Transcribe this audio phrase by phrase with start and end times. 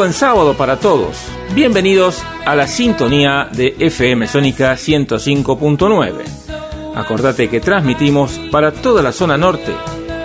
[0.00, 1.18] Buen sábado para todos.
[1.54, 6.94] Bienvenidos a la sintonía de FM Sónica 105.9.
[6.94, 9.74] Acordate que transmitimos para toda la zona norte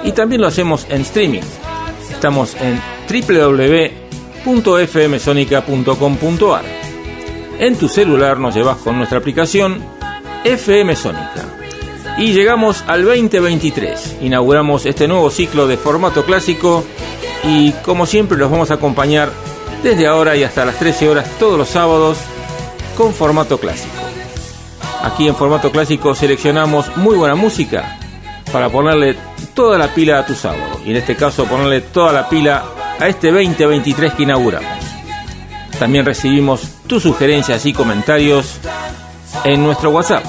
[0.06, 1.42] y también lo hacemos en streaming.
[2.10, 2.82] Estamos en
[4.46, 6.66] www.fmsonica.com.ar.
[7.60, 9.84] En tu celular nos llevas con nuestra aplicación
[10.46, 11.44] FM Sónica.
[12.18, 14.20] Y llegamos al 2023.
[14.22, 16.86] Inauguramos este nuevo ciclo de formato clásico
[17.44, 19.30] y como siempre los vamos a acompañar
[19.86, 22.18] desde ahora y hasta las 13 horas todos los sábados
[22.98, 23.94] con formato clásico.
[25.04, 28.00] Aquí en formato clásico seleccionamos muy buena música
[28.52, 29.16] para ponerle
[29.54, 32.66] toda la pila a tu sábado y en este caso ponerle toda la pila
[33.00, 34.72] a este 2023 que inauguramos.
[35.78, 38.58] También recibimos tus sugerencias y comentarios
[39.44, 40.26] en nuestro WhatsApp.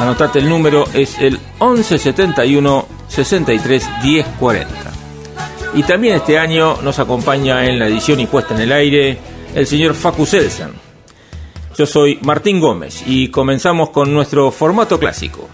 [0.00, 4.83] Anotate el número, es el 1171 63 10 40.
[5.74, 9.18] Y también este año nos acompaña en la edición y puesta en el aire
[9.54, 10.72] el señor Facu Selsan.
[11.76, 15.48] Yo soy Martín Gómez y comenzamos con nuestro formato clásico.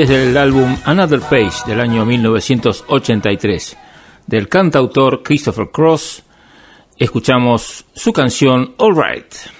[0.00, 3.76] Desde el álbum Another Page del año 1983
[4.26, 6.22] del cantautor Christopher Cross,
[6.96, 9.59] escuchamos su canción All Right.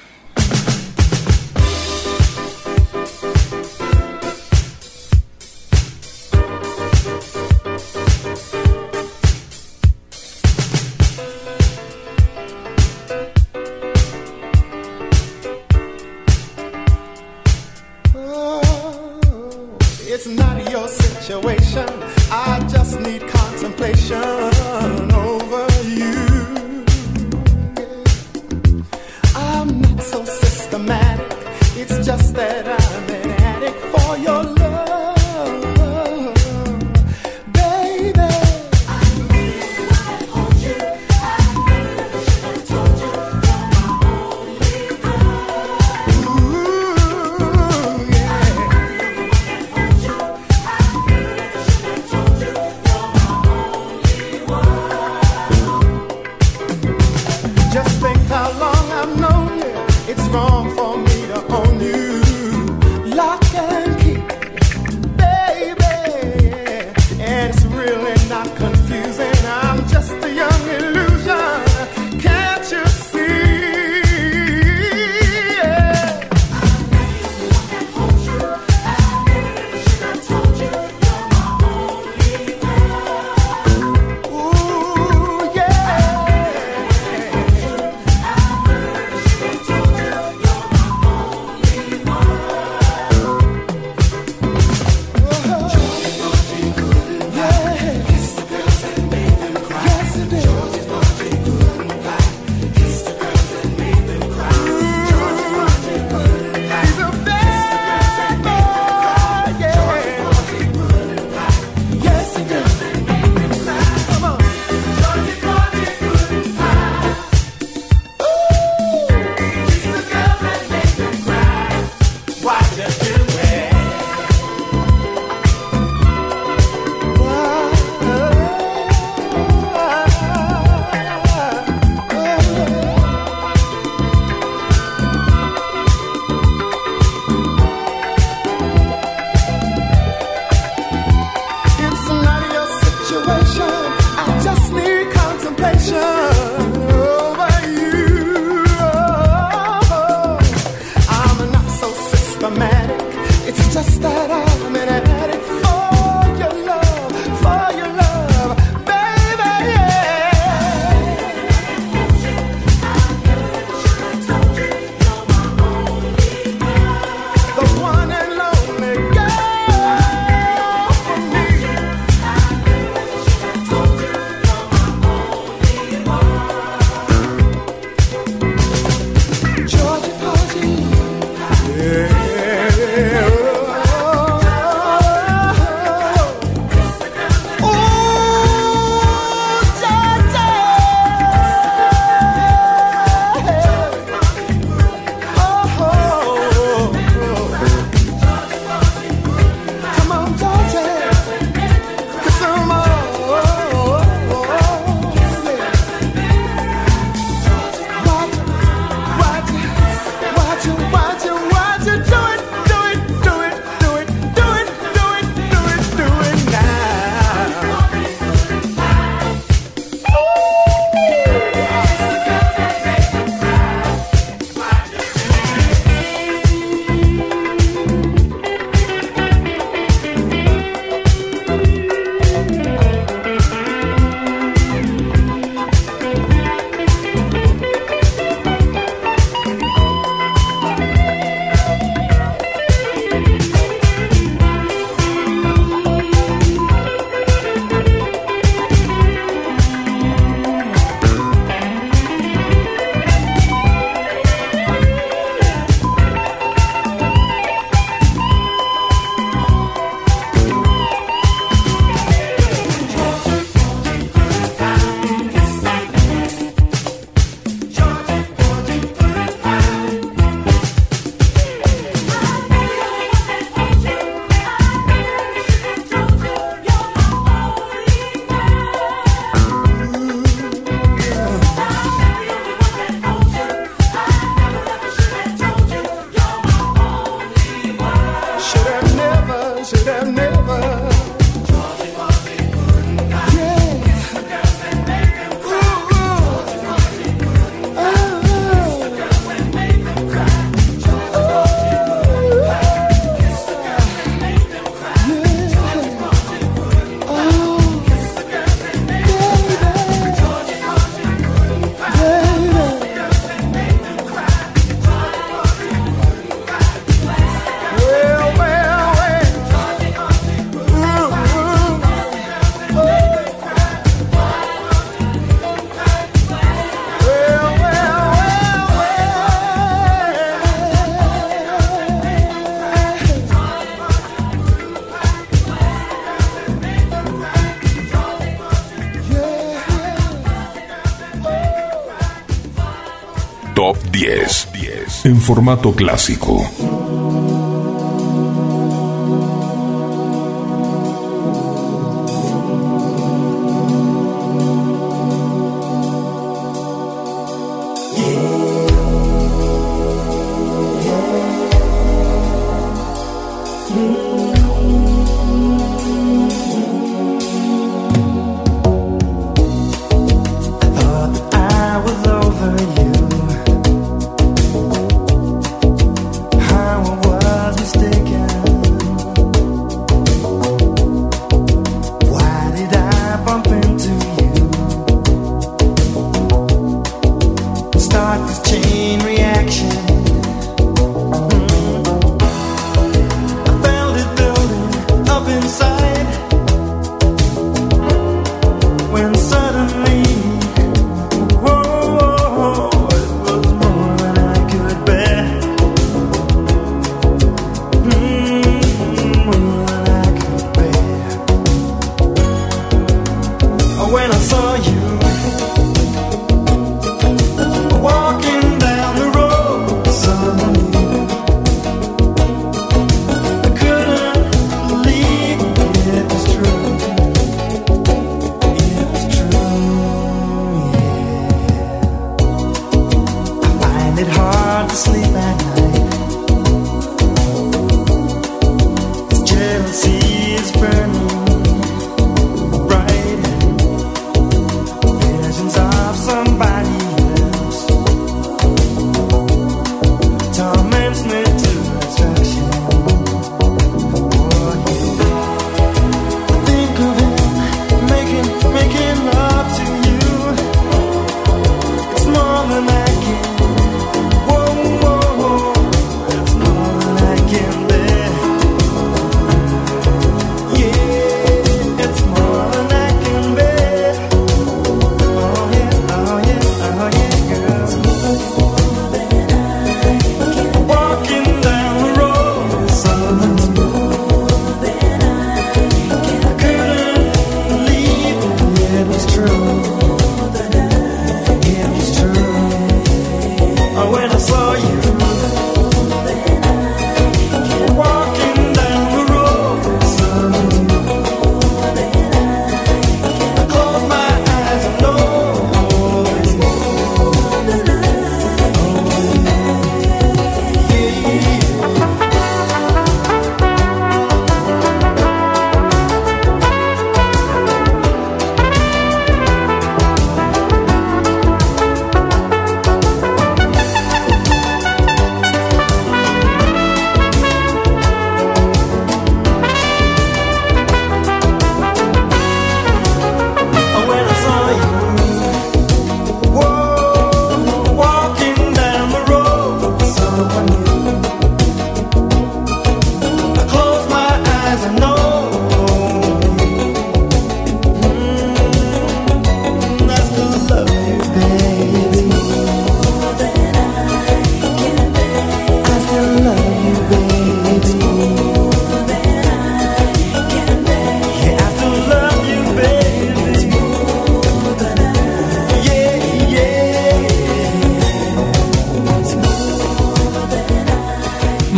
[345.10, 346.38] En formato clásico.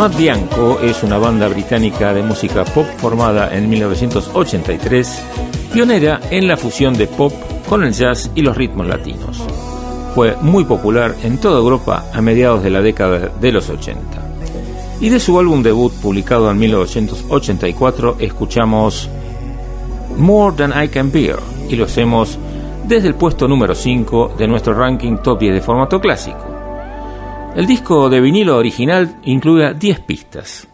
[0.02, 5.23] Matt Bianco es una banda británica de música pop formada en 1983,
[5.73, 7.32] pionera en la fusión de pop
[7.68, 9.40] con el jazz y los ritmos latinos.
[10.12, 14.00] Fue muy popular en toda Europa a mediados de la década de los 80.
[15.00, 19.09] Y de su álbum debut publicado en 1984 escuchamos
[20.16, 22.40] More Than I Can Bear y lo hacemos
[22.88, 26.51] desde el puesto número 5 de nuestro ranking top 10 de formato clásico.
[27.54, 30.66] El disco de vinilo original incluía 10 pistas.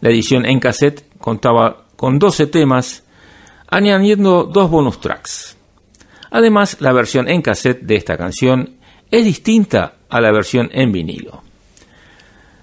[0.00, 3.02] La edición en cassette contaba con 12 temas,
[3.68, 5.56] añadiendo dos bonus tracks.
[6.30, 8.76] Además, la versión en cassette de esta canción
[9.10, 11.42] es distinta a la versión en vinilo.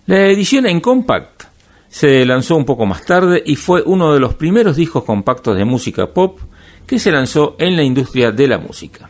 [0.06, 1.44] La edición en compact
[1.90, 5.66] se lanzó un poco más tarde y fue uno de los primeros discos compactos de
[5.66, 6.40] música pop
[6.88, 9.10] que se lanzó en la industria de la música.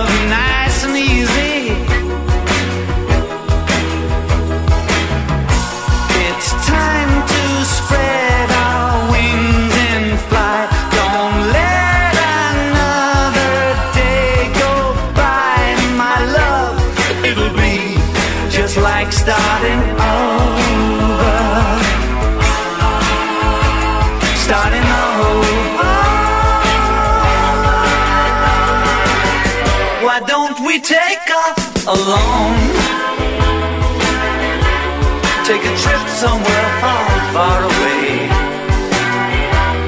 [36.21, 38.29] somewhere far, far away.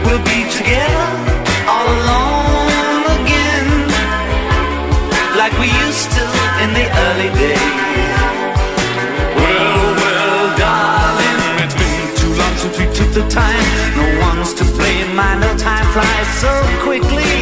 [0.04, 1.10] We'll be together
[1.70, 3.70] all alone again,
[5.38, 6.26] like we used to
[6.64, 7.78] in the early days.
[9.38, 13.66] Well, well, darling, it's been too long since we took the time.
[14.00, 15.14] No one's to blame.
[15.20, 17.33] I know time flies so quickly.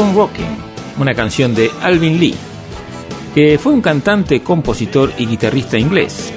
[0.00, 0.56] Rocking,
[0.98, 2.34] una canción de Alvin Lee,
[3.34, 6.32] que fue un cantante, compositor y guitarrista inglés.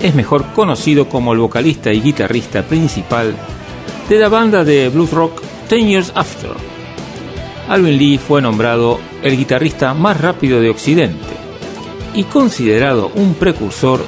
[0.00, 3.36] Es mejor conocido como el vocalista y guitarrista principal
[4.08, 6.50] de la banda de blues rock Ten Years After.
[7.68, 11.34] Alvin Lee fue nombrado el guitarrista más rápido de Occidente
[12.14, 14.02] y considerado un precursor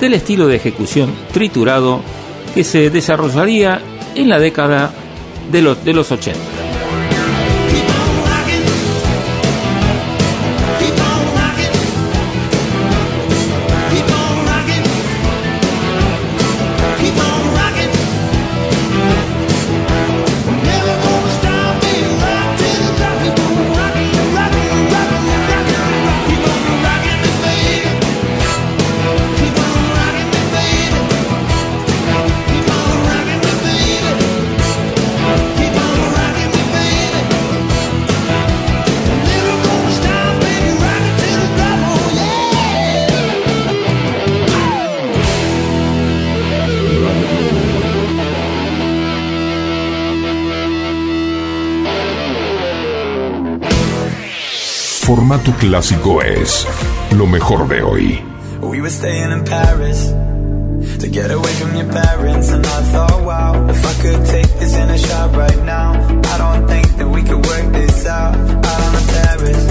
[0.00, 2.00] del estilo de ejecución triturado
[2.54, 3.80] que se desarrollaría
[4.14, 4.92] en la década
[5.50, 6.55] de los, de los 80.
[55.56, 56.66] Clásico es
[57.12, 58.24] lo mejor de hoy.
[58.60, 60.12] We were staying in Paris
[61.00, 64.74] to get away from your parents, and I thought, wow, if I could take this
[64.74, 68.80] in a shot right now, I don't think that we could work this out out
[68.86, 69.66] on the terrace.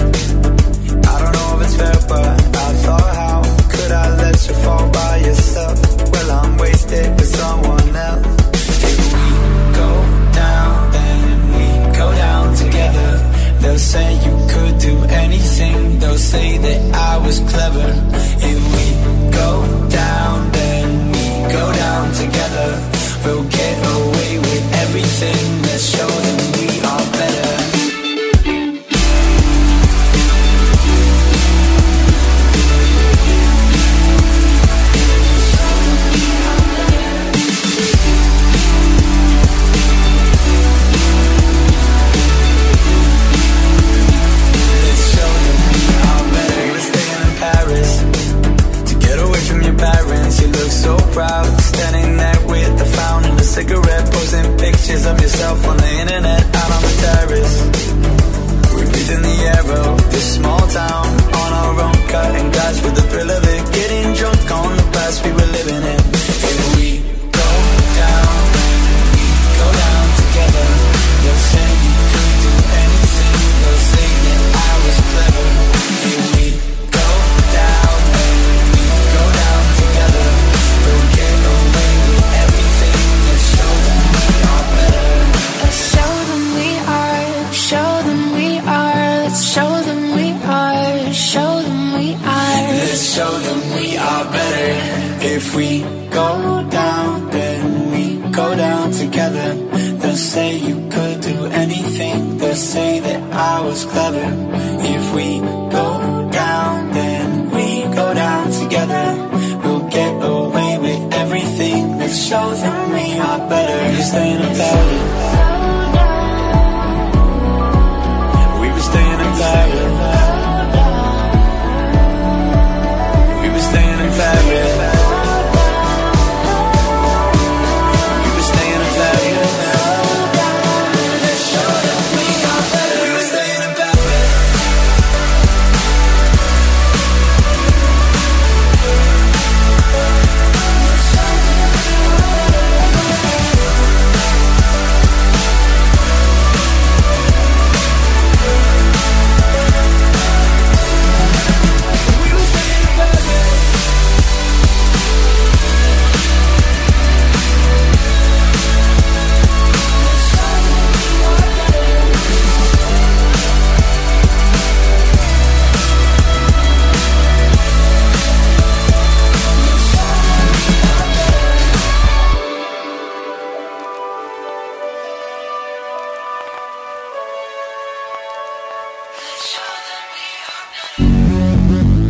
[1.06, 4.90] I don't know if it's fair, but I thought, how could I let you fall
[4.90, 5.65] by yourself?
[16.36, 18.15] Say that I was clever.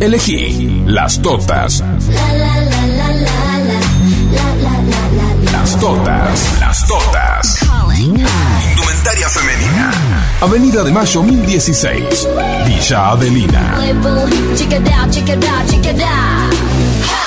[0.07, 1.83] Elegí las totas.
[5.51, 6.59] Las totas.
[6.61, 7.59] Las totas.
[7.99, 9.91] Indumentaria femenina.
[10.39, 12.27] Avenida de Mayo 1016.
[12.65, 13.81] Villa Adelina.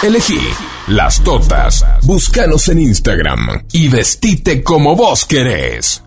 [0.02, 0.40] Elegí
[0.86, 1.84] las totas.
[2.04, 6.02] Búscanos en Instagram y vestite como vos querés.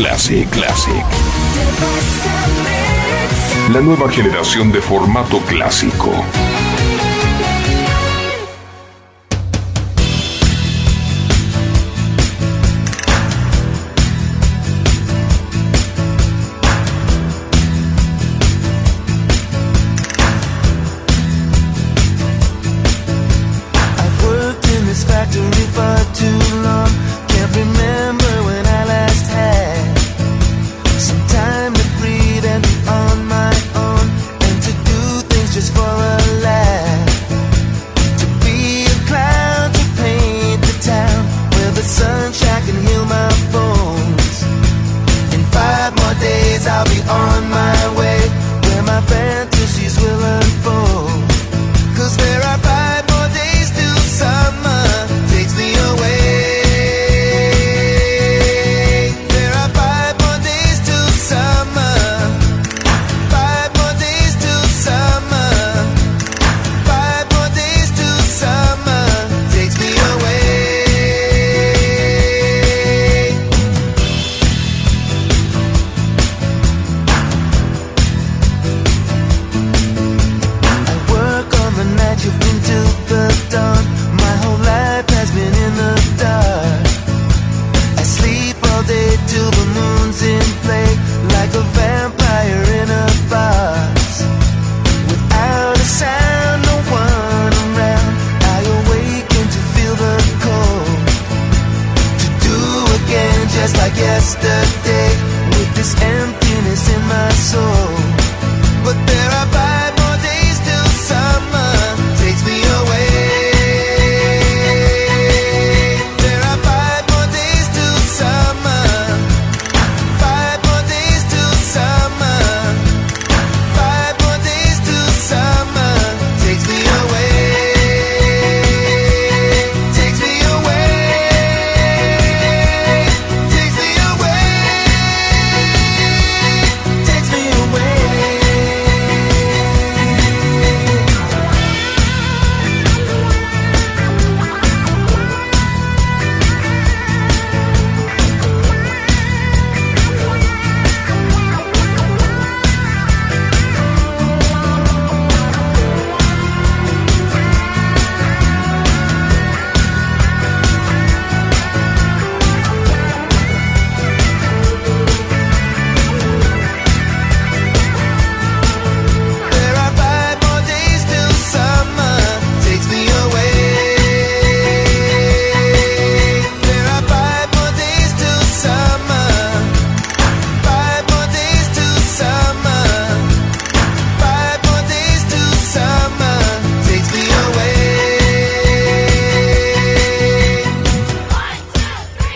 [0.00, 1.04] Classic Classic.
[3.70, 6.10] La nueva generación de formato clásico.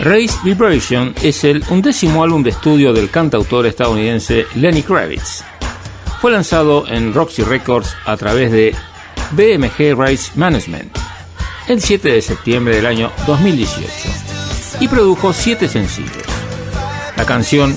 [0.05, 5.43] Race Vibration es el undécimo álbum de estudio del cantautor estadounidense Lenny Kravitz.
[6.21, 8.75] Fue lanzado en Roxy Records a través de
[9.31, 10.95] BMG Race Management
[11.67, 13.91] el 7 de septiembre del año 2018
[14.79, 16.23] y produjo 7 sencillos.
[17.17, 17.75] La canción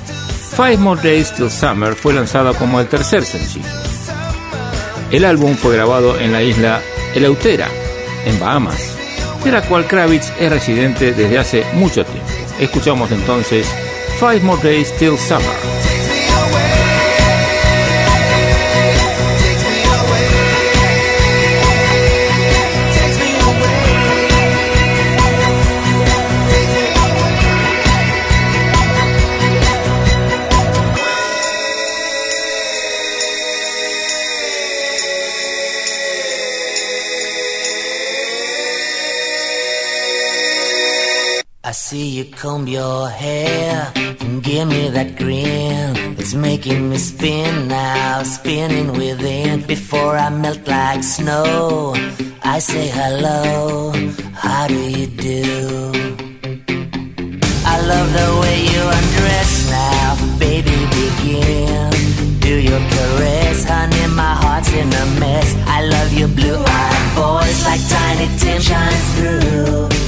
[0.55, 3.71] Five More Days Till Summer fue lanzada como el tercer sencillo.
[5.11, 6.83] El álbum fue grabado en la isla
[7.15, 7.71] Eleutera,
[8.27, 8.98] en Bahamas,
[9.51, 12.31] de la cual Kravitz es residente desde hace mucho tiempo.
[12.61, 13.67] Escuchamos entonces
[14.21, 15.78] Five More Days Till Summer.
[41.89, 45.89] See you comb your hair and give me that grin.
[46.21, 49.63] It's making me spin now, spinning within.
[49.63, 51.95] Before I melt like snow,
[52.43, 53.93] I say hello.
[54.35, 55.45] How do you do?
[57.73, 60.09] I love the way you undress now,
[60.39, 60.79] baby.
[60.99, 61.89] Begin.
[62.47, 64.07] Do your caress, honey.
[64.15, 65.49] My heart's in a mess.
[65.67, 70.08] I love your blue-eyed voice like tiny Tim shines through.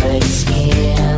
[0.00, 1.09] face skin.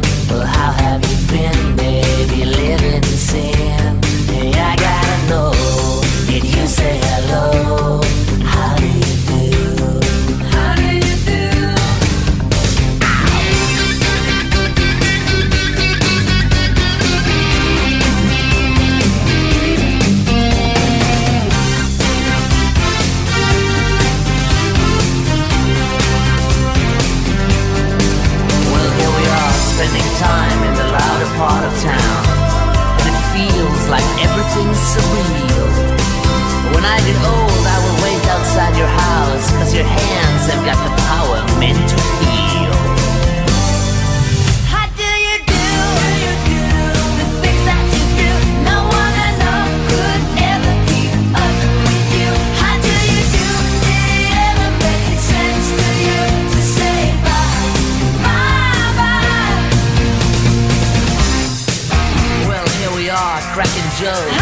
[39.82, 42.74] Your hands have got the power meant to heal.
[44.70, 45.66] How do you do?
[47.18, 48.30] The things that you do,
[48.62, 50.22] no one I know could
[50.54, 52.30] ever keep up with you.
[52.62, 53.46] How do you do?
[53.82, 56.20] Did it ever make sense to you
[56.54, 57.74] to say bye,
[58.22, 59.66] bye, bye?
[62.46, 64.41] Well, here we are, cracking jokes.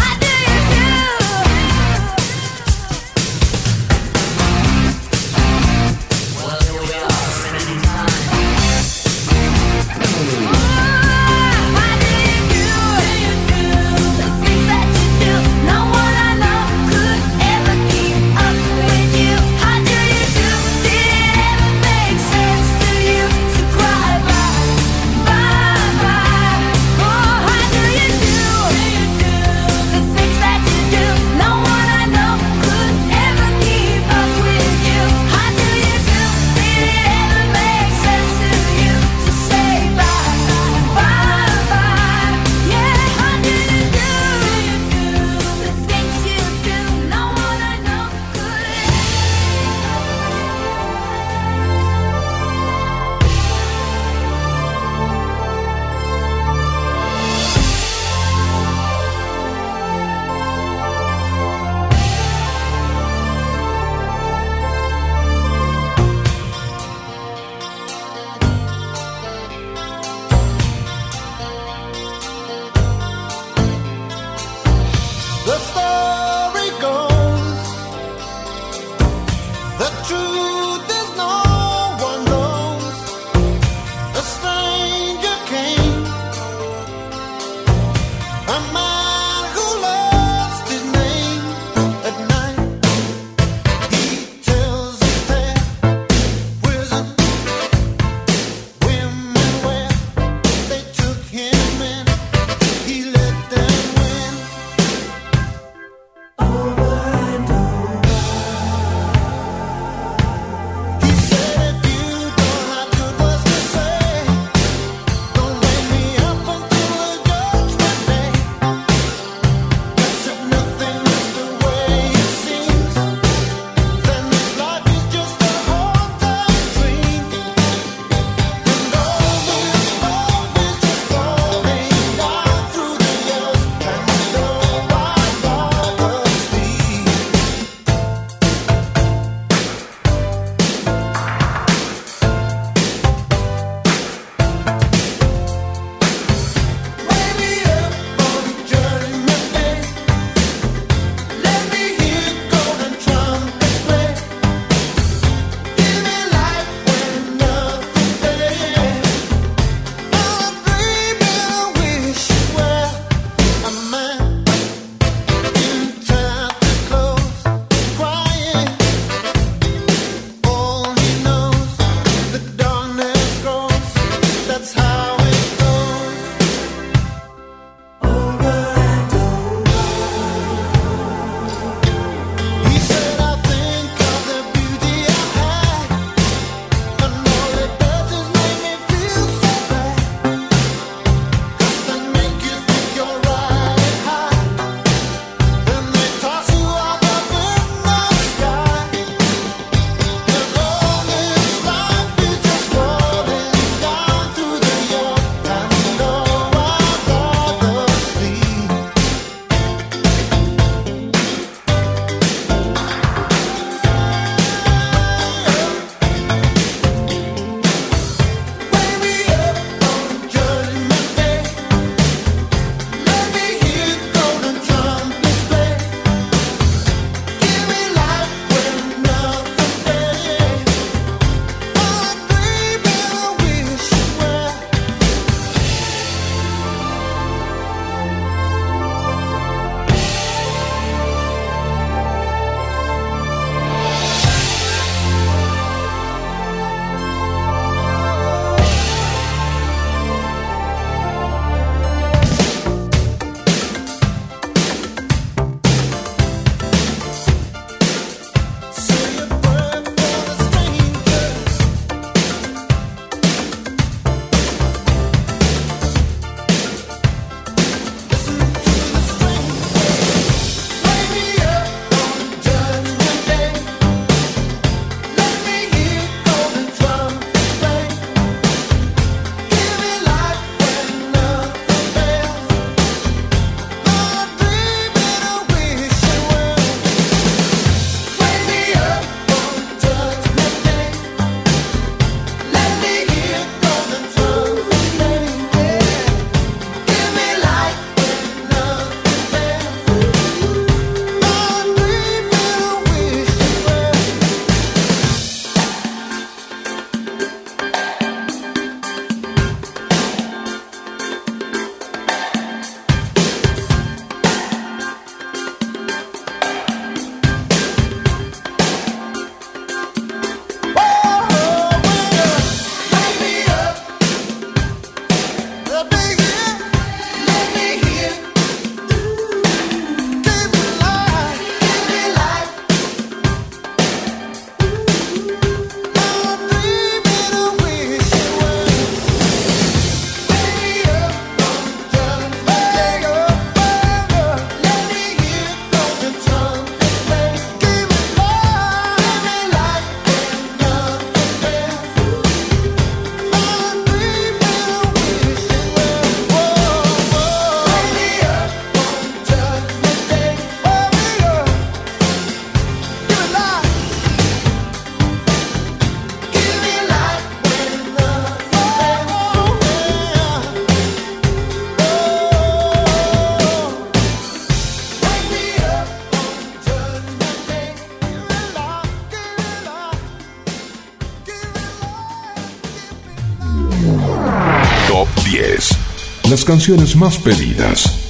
[386.45, 388.00] Canciones más pedidas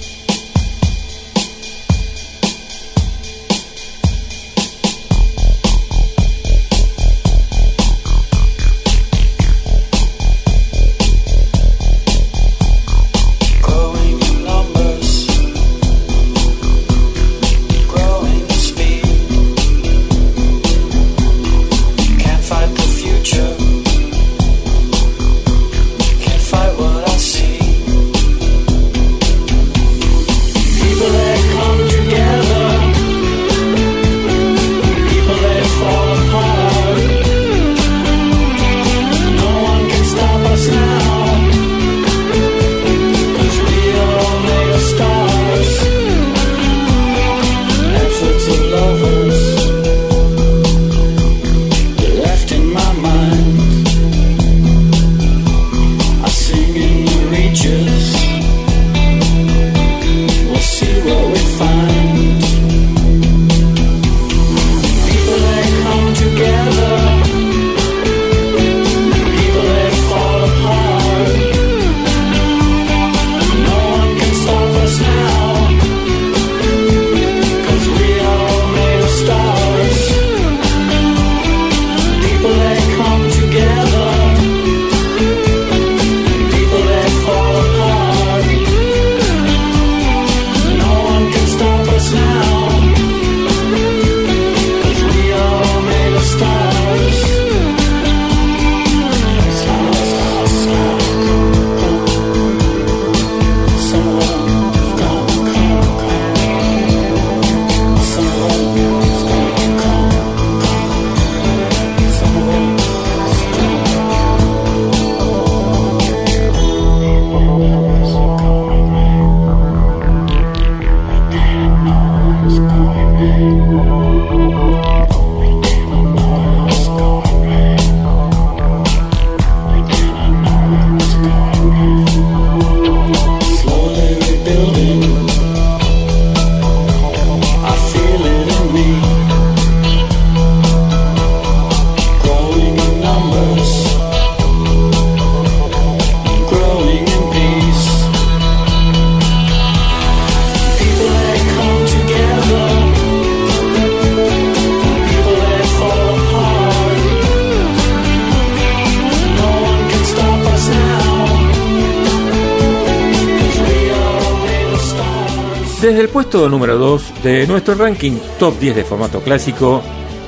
[168.41, 169.83] top 10 de formato clásico,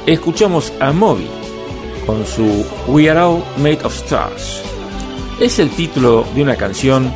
[0.06, 1.26] escuchamos a Moby
[2.06, 4.62] con su We Are All Made of Stars.
[5.40, 7.12] Es el título de una canción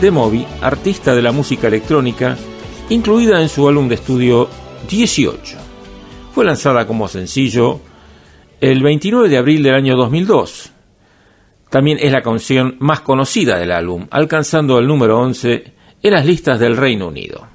[0.00, 2.36] de Moby, artista de la música electrónica,
[2.88, 4.48] incluida en su álbum de estudio
[4.88, 5.56] 18.
[6.34, 7.78] Fue lanzada como sencillo
[8.60, 10.72] el 29 de abril del año 2002.
[11.70, 16.58] También es la canción más conocida del álbum, alcanzando el número 11 en las listas
[16.58, 17.49] del Reino Unido.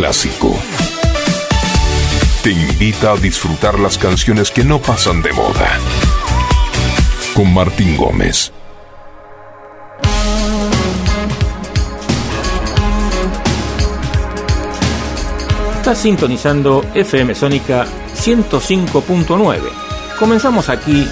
[0.00, 0.56] clásico.
[2.42, 5.78] Te invita a disfrutar las canciones que no pasan de moda.
[7.34, 8.50] Con Martín Gómez.
[15.76, 17.84] Estás sintonizando FM Sónica
[18.16, 19.58] 105.9.
[20.18, 21.06] Comenzamos aquí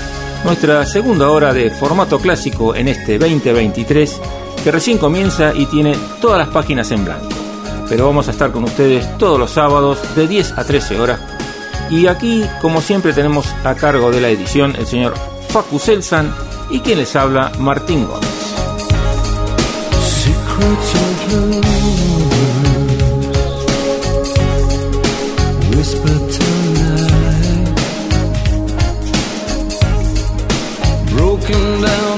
[0.45, 4.19] nuestra segunda hora de formato clásico en este 2023
[4.65, 7.38] que recién comienza y tiene todas las páginas en blanco
[7.89, 11.21] pero vamos a estar con ustedes todos los sábados de 10 a 13 horas.
[11.91, 15.15] Y aquí, como siempre, tenemos a cargo de la edición el señor
[15.49, 16.35] Facu Selsan
[16.71, 18.29] y quien les habla, Martín Gómez.
[31.11, 32.18] Broken down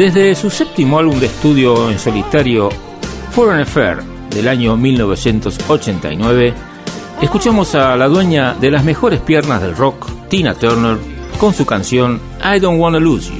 [0.00, 2.70] Desde su séptimo álbum de estudio en solitario,
[3.32, 3.98] Foreign Affair,
[4.30, 6.54] del año 1989,
[7.20, 10.96] escuchamos a la dueña de las mejores piernas del rock, Tina Turner,
[11.38, 13.39] con su canción I Don't Wanna Lose You.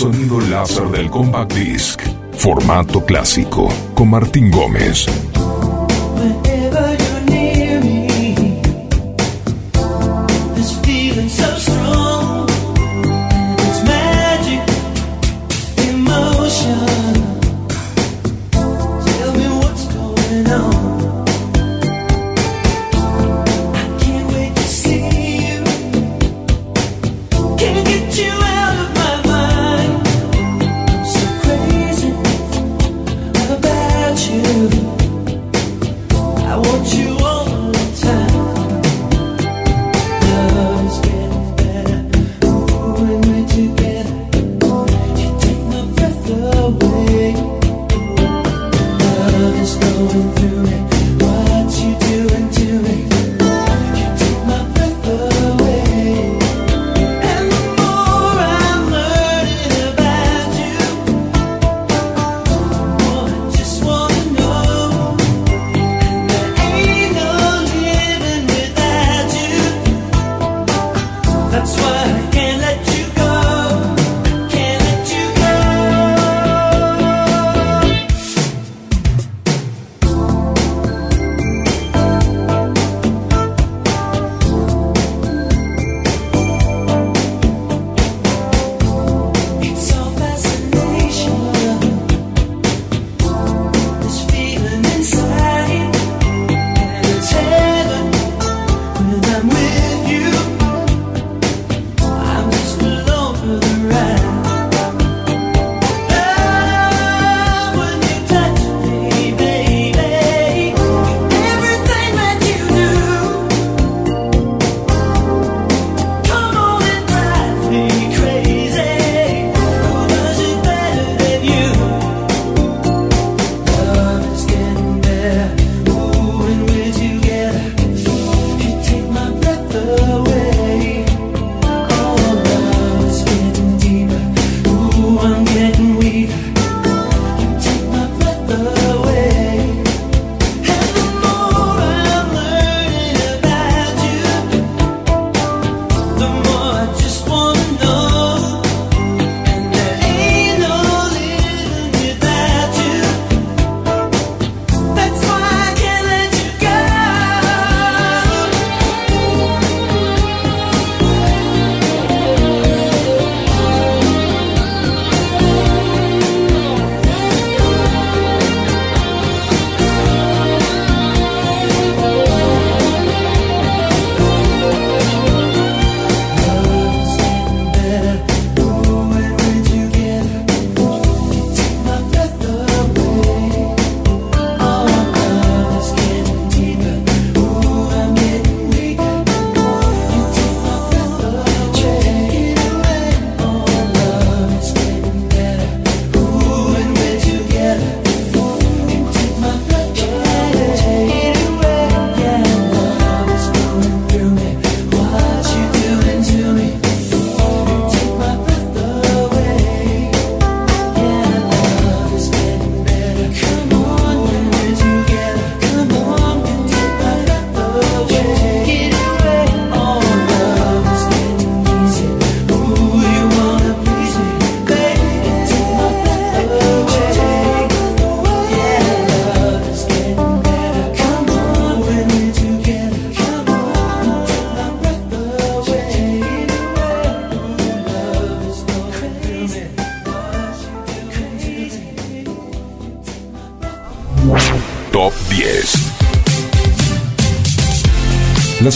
[0.00, 2.00] Sonido láser del compact disc.
[2.32, 3.68] Formato clásico.
[3.94, 5.06] Con Martín Gómez.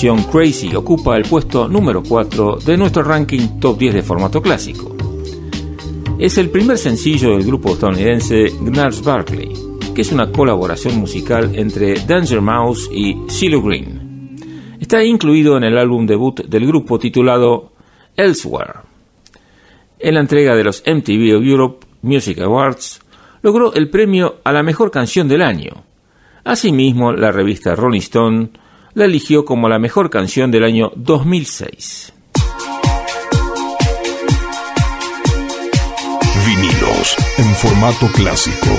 [0.00, 4.94] Crazy ocupa el puesto número 4 de nuestro ranking top 10 de formato clásico.
[6.20, 9.52] Es el primer sencillo del grupo estadounidense Gnarls Barkley,
[9.96, 14.36] que es una colaboración musical entre Danger Mouse y CeeLo Green.
[14.78, 17.72] Está incluido en el álbum debut del grupo titulado
[18.16, 18.74] Elsewhere.
[19.98, 23.00] En la entrega de los MTV Europe Music Awards,
[23.42, 25.72] logró el premio a la mejor canción del año.
[26.44, 28.50] Asimismo, la revista Rolling Stone
[28.98, 32.12] la eligió como la mejor canción del año 2006.
[36.44, 38.70] Vinilos en formato clásico.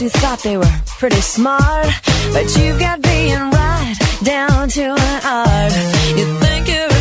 [0.00, 1.88] who thought they were pretty smart.
[2.32, 5.72] But you got being right down to an art.
[6.16, 6.97] You think you're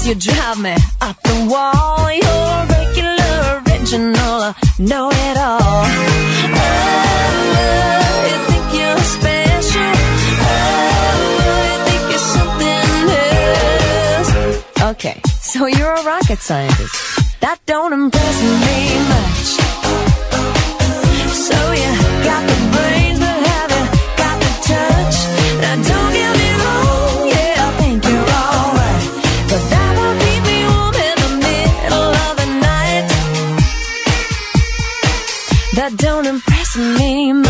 [0.00, 2.10] Cause you drive me up the wall.
[2.10, 5.84] You're regular, original, uh, know it all.
[6.56, 9.92] Oh, you think you're special.
[10.40, 10.56] Oh,
[11.68, 12.88] you think you're something
[14.16, 14.90] else.
[14.92, 17.40] Okay, so you're a rocket scientist.
[17.42, 19.48] That don't impress me much.
[21.46, 21.92] So you
[22.24, 23.20] got the brains,
[36.00, 37.49] don't impress me.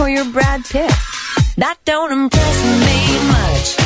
[0.00, 0.90] Or you're Brad Pitt.
[1.56, 3.83] That don't impress me much.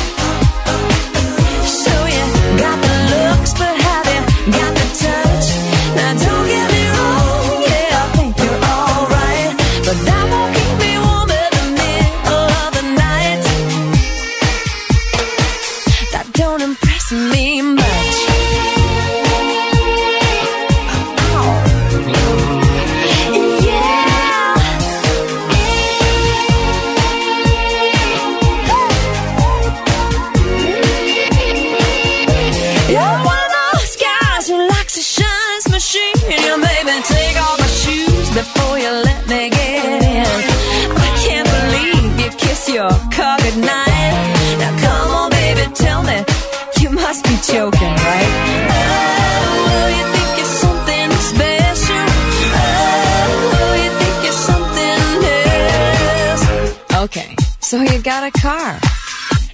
[58.19, 58.79] got a car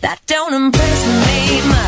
[0.01, 1.84] that don't impress me much.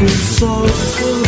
[0.00, 1.27] It's so.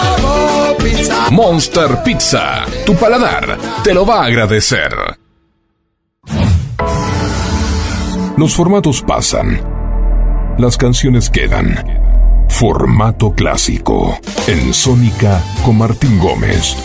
[1.31, 4.91] Monster Pizza, tu paladar te lo va a agradecer.
[8.37, 9.61] Los formatos pasan,
[10.57, 12.47] las canciones quedan.
[12.49, 16.75] Formato clásico en Sónica con Martín Gómez.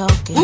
[0.00, 0.36] All the talking.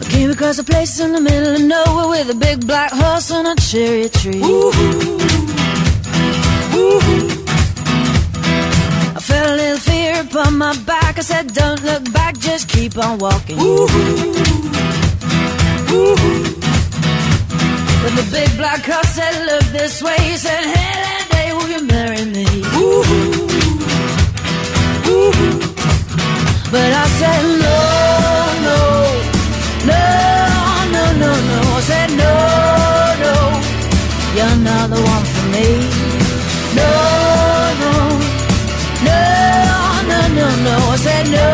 [0.00, 3.30] I came across a place in the middle of nowhere with a big black horse
[3.30, 4.42] and a cherry tree.
[9.16, 11.18] I felt a little fear upon my back.
[11.18, 13.58] I said, Don't look back, just keep on walking.
[18.02, 20.16] But the big black horse said, Look this way.
[20.20, 21.09] He said, Hey,
[27.20, 27.78] said, No,
[28.66, 28.78] no,
[29.90, 30.02] no,
[30.94, 31.58] no, no, no.
[31.76, 32.32] I said, No,
[33.24, 33.34] no,
[34.36, 35.68] you're not the one for me.
[36.78, 36.90] No,
[37.82, 37.92] no,
[39.08, 39.20] no,
[40.10, 40.74] no, no, no.
[40.94, 41.48] I said, No,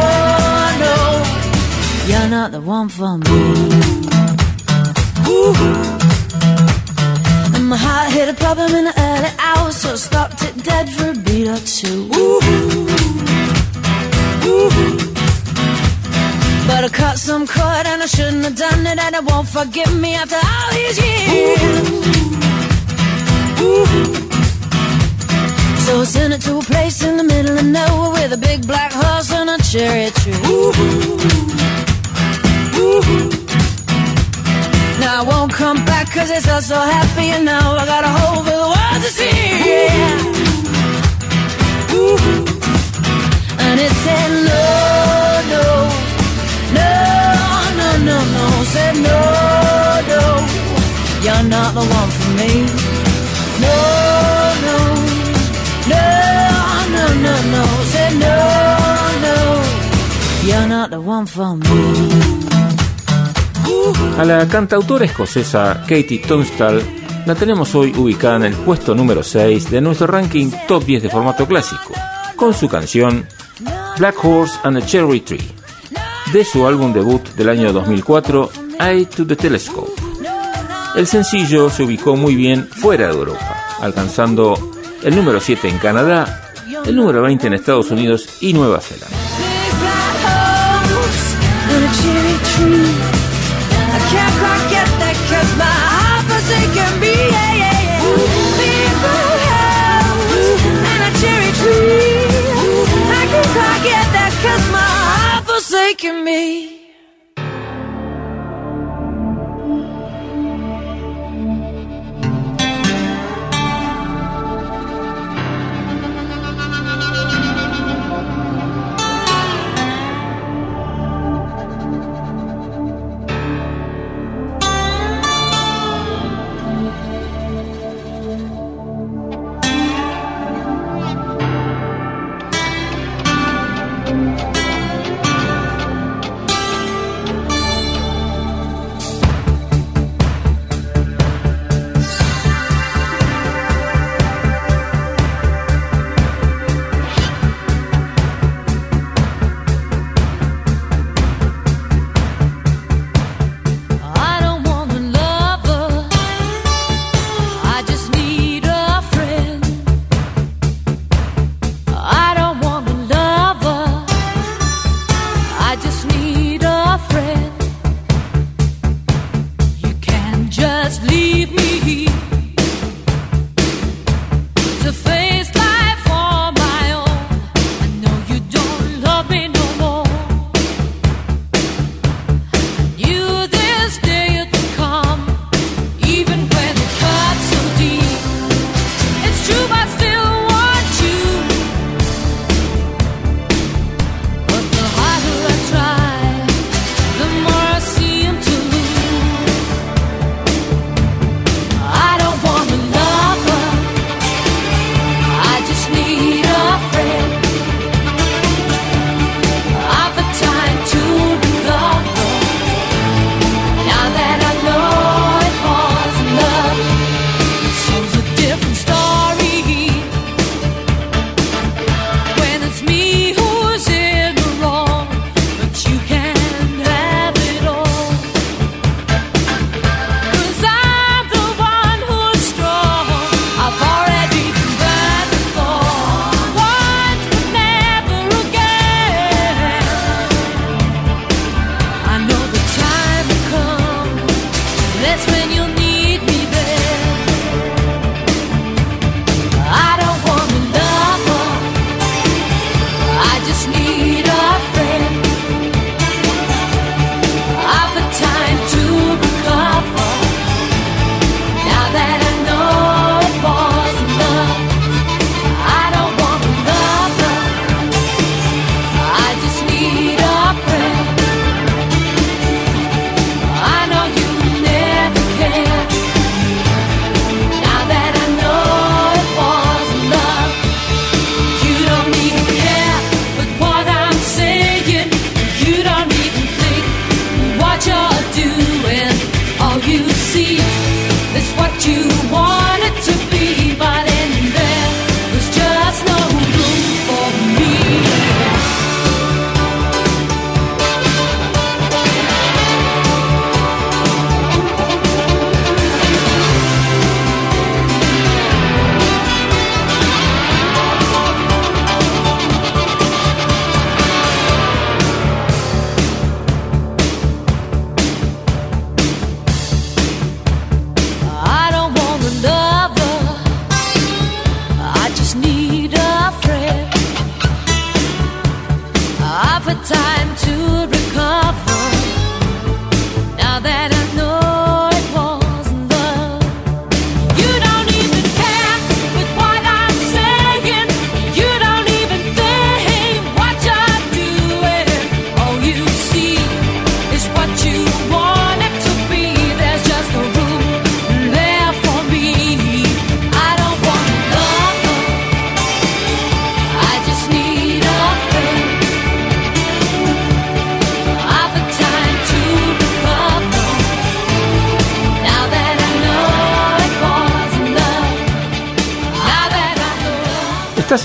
[0.84, 0.94] no,
[2.10, 3.38] you're not the one for me.
[7.56, 10.86] And my heart hit a problem in the early hours, so I stopped it dead
[10.96, 12.08] for a beat or two.
[12.08, 12.85] But
[16.86, 20.14] I cut some cord and I shouldn't have done it, and it won't forgive me
[20.14, 21.58] after all these years.
[25.84, 28.68] So I sent it to a place in the middle of nowhere with a big
[28.68, 30.32] black horse and a cherry tree.
[35.00, 38.08] Now I won't come back cause it's all so happy and now I got a
[38.18, 39.34] hole for the world to see.
[39.66, 40.22] Yeah.
[43.66, 45.25] And it said no,
[48.06, 48.46] no, no.
[48.72, 49.18] Said no,
[50.10, 50.22] no,
[51.24, 52.50] you're not the one for me.
[53.64, 53.76] No,
[54.66, 54.76] no,
[55.92, 56.04] no,
[56.94, 57.62] no, no, no.
[57.92, 58.36] Said no,
[59.26, 59.36] no,
[60.48, 61.66] you're not the one for me.
[64.18, 66.82] A la cantautora escocesa Katie Tunstall
[67.26, 71.10] la tenemos hoy ubicada en el puesto número 6 de nuestro ranking top 10 de
[71.10, 71.92] formato clásico,
[72.36, 73.26] con su canción
[73.98, 75.46] Black Horse and a Cherry Tree,
[76.32, 78.50] de su álbum debut del año 2004,
[78.80, 79.92] Eye to the Telescope.
[80.96, 84.72] El sencillo se ubicó muy bien fuera de Europa, alcanzando
[85.02, 86.52] el número 7 en Canadá,
[86.84, 89.16] el número 20 en Estados Unidos y Nueva Zelanda.
[105.96, 106.65] making me.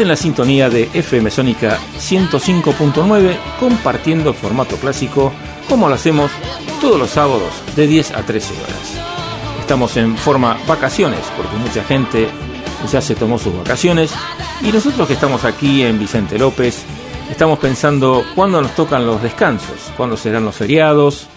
[0.01, 5.31] En la sintonía de FM Sónica 105.9 compartiendo formato clásico
[5.69, 6.31] como lo hacemos
[6.81, 9.59] todos los sábados de 10 a 13 horas.
[9.59, 12.27] Estamos en forma vacaciones porque mucha gente
[12.91, 14.11] ya se tomó sus vacaciones
[14.61, 16.83] y nosotros que estamos aquí en Vicente López
[17.29, 21.27] estamos pensando cuándo nos tocan los descansos, cuándo serán los feriados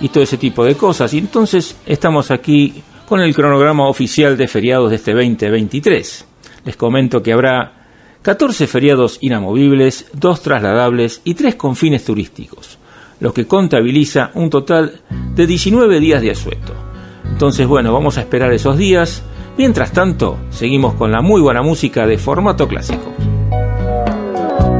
[0.00, 1.14] y todo ese tipo de cosas.
[1.14, 6.26] Y entonces estamos aquí con el cronograma oficial de feriados de este 2023.
[6.64, 7.79] Les comento que habrá
[8.22, 12.78] 14 feriados inamovibles, 2 trasladables y 3 con fines turísticos,
[13.18, 15.00] lo que contabiliza un total
[15.34, 16.74] de 19 días de asueto.
[17.24, 19.22] Entonces, bueno, vamos a esperar esos días.
[19.56, 23.14] Mientras tanto, seguimos con la muy buena música de formato clásico.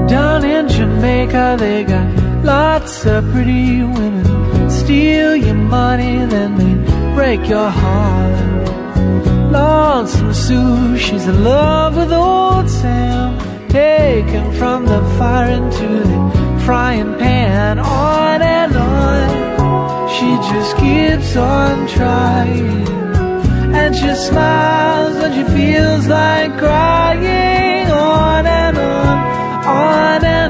[0.09, 4.71] Down in Jamaica, they got lots of pretty women.
[4.71, 8.51] Steal your money, then they break your heart.
[9.51, 12.30] Lonesome Sue, she's in love with.
[14.31, 20.09] Taken from the fire into the frying pan, on and on.
[20.09, 22.87] She just keeps on trying.
[23.75, 29.19] And she smiles when she feels like crying, on and on,
[29.67, 30.50] on and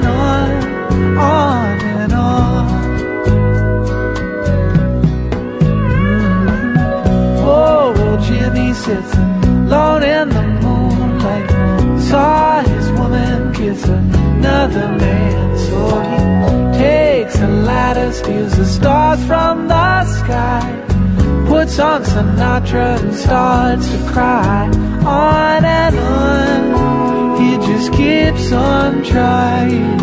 [17.93, 20.65] ladder, steals the stars from the sky.
[21.47, 24.67] Puts on Sinatra and starts to cry.
[25.05, 26.61] On and on,
[27.41, 29.99] he just keeps on trying.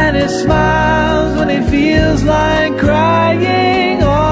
[0.00, 4.02] And he smiles when he feels like crying.
[4.02, 4.25] On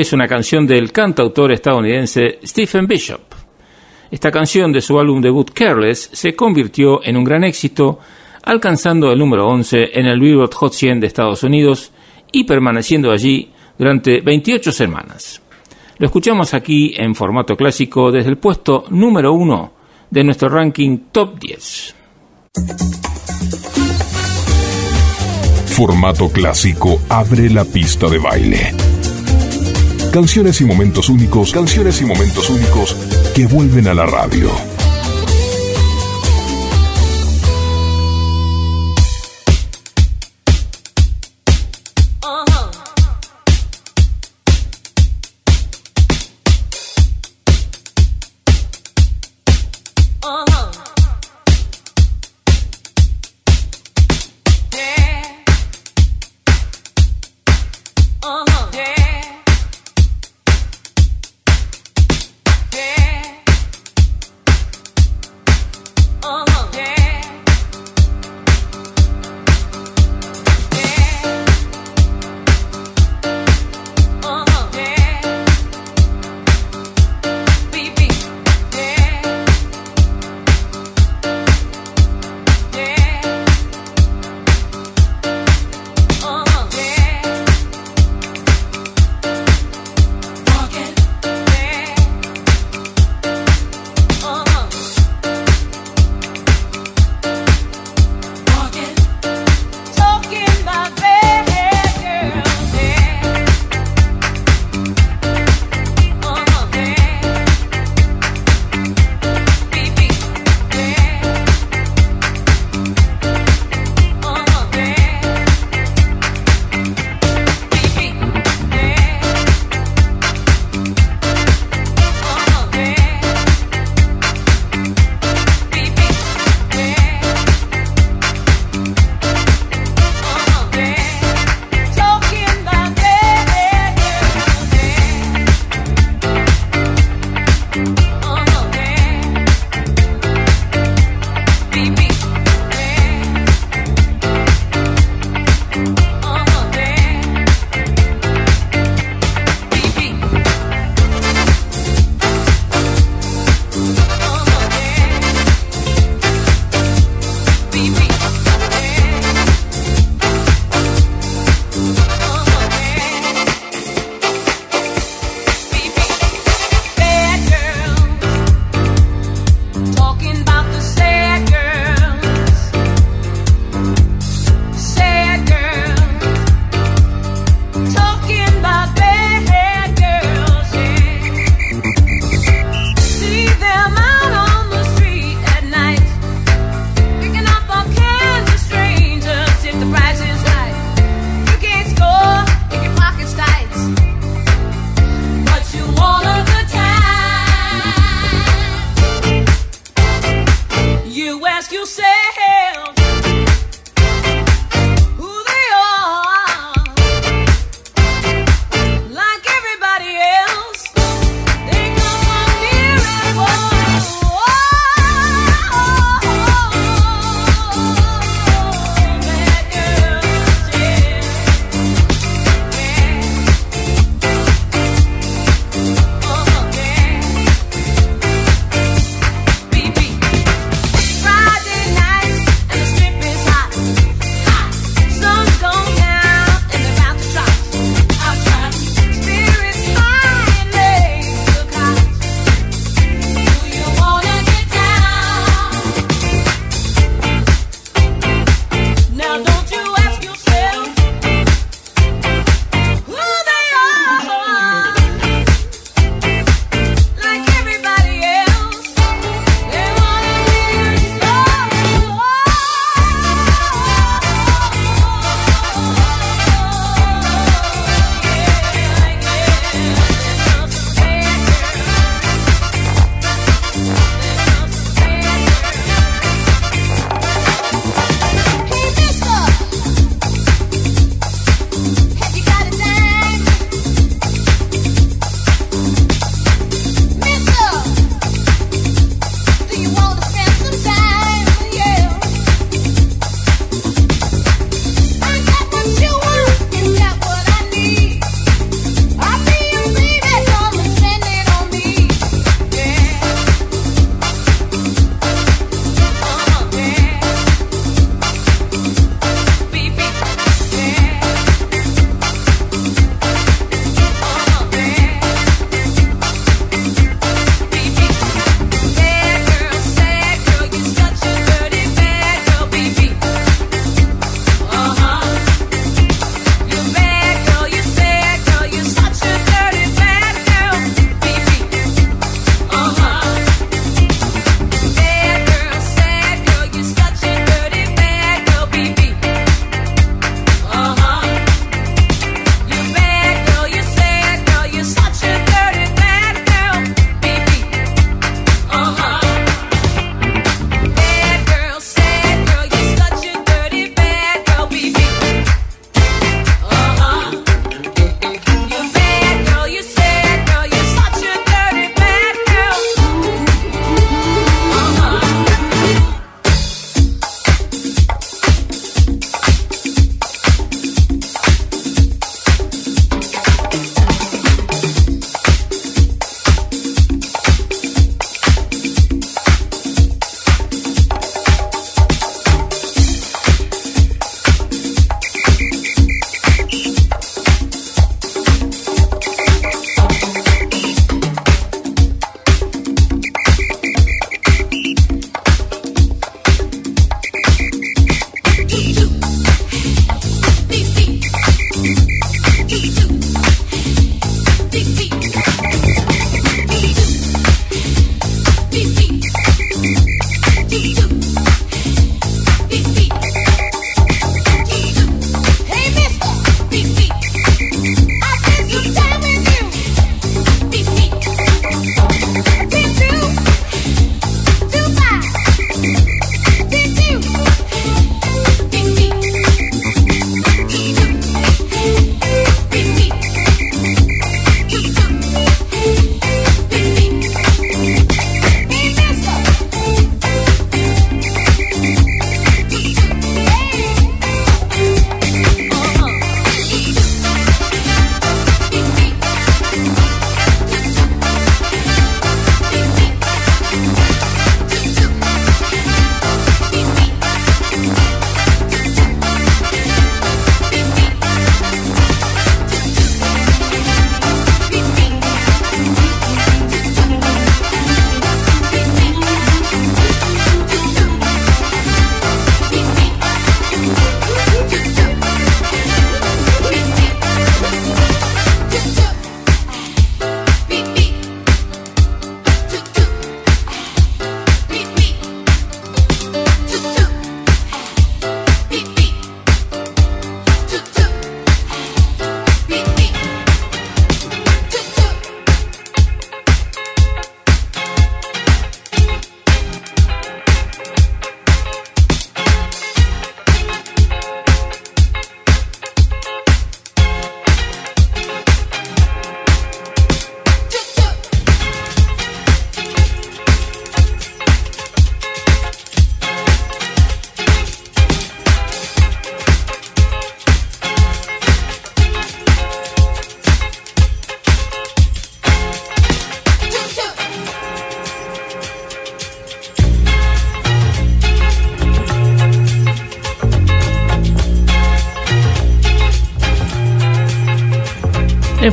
[0.00, 3.20] es una canción del cantautor estadounidense Stephen Bishop.
[4.12, 7.98] Esta canción de su álbum debut Careless se convirtió en un gran éxito,
[8.44, 11.90] alcanzando el número 11 en el Billboard Hot 100 de Estados Unidos
[12.30, 15.42] y permaneciendo allí durante 28 semanas.
[15.98, 19.72] Lo escuchamos aquí en formato clásico desde el puesto número 1
[20.10, 21.94] de nuestro ranking Top 10.
[25.66, 28.97] Formato clásico abre la pista de baile.
[30.12, 32.96] Canciones y momentos únicos, canciones y momentos únicos
[33.34, 34.48] que vuelven a la radio.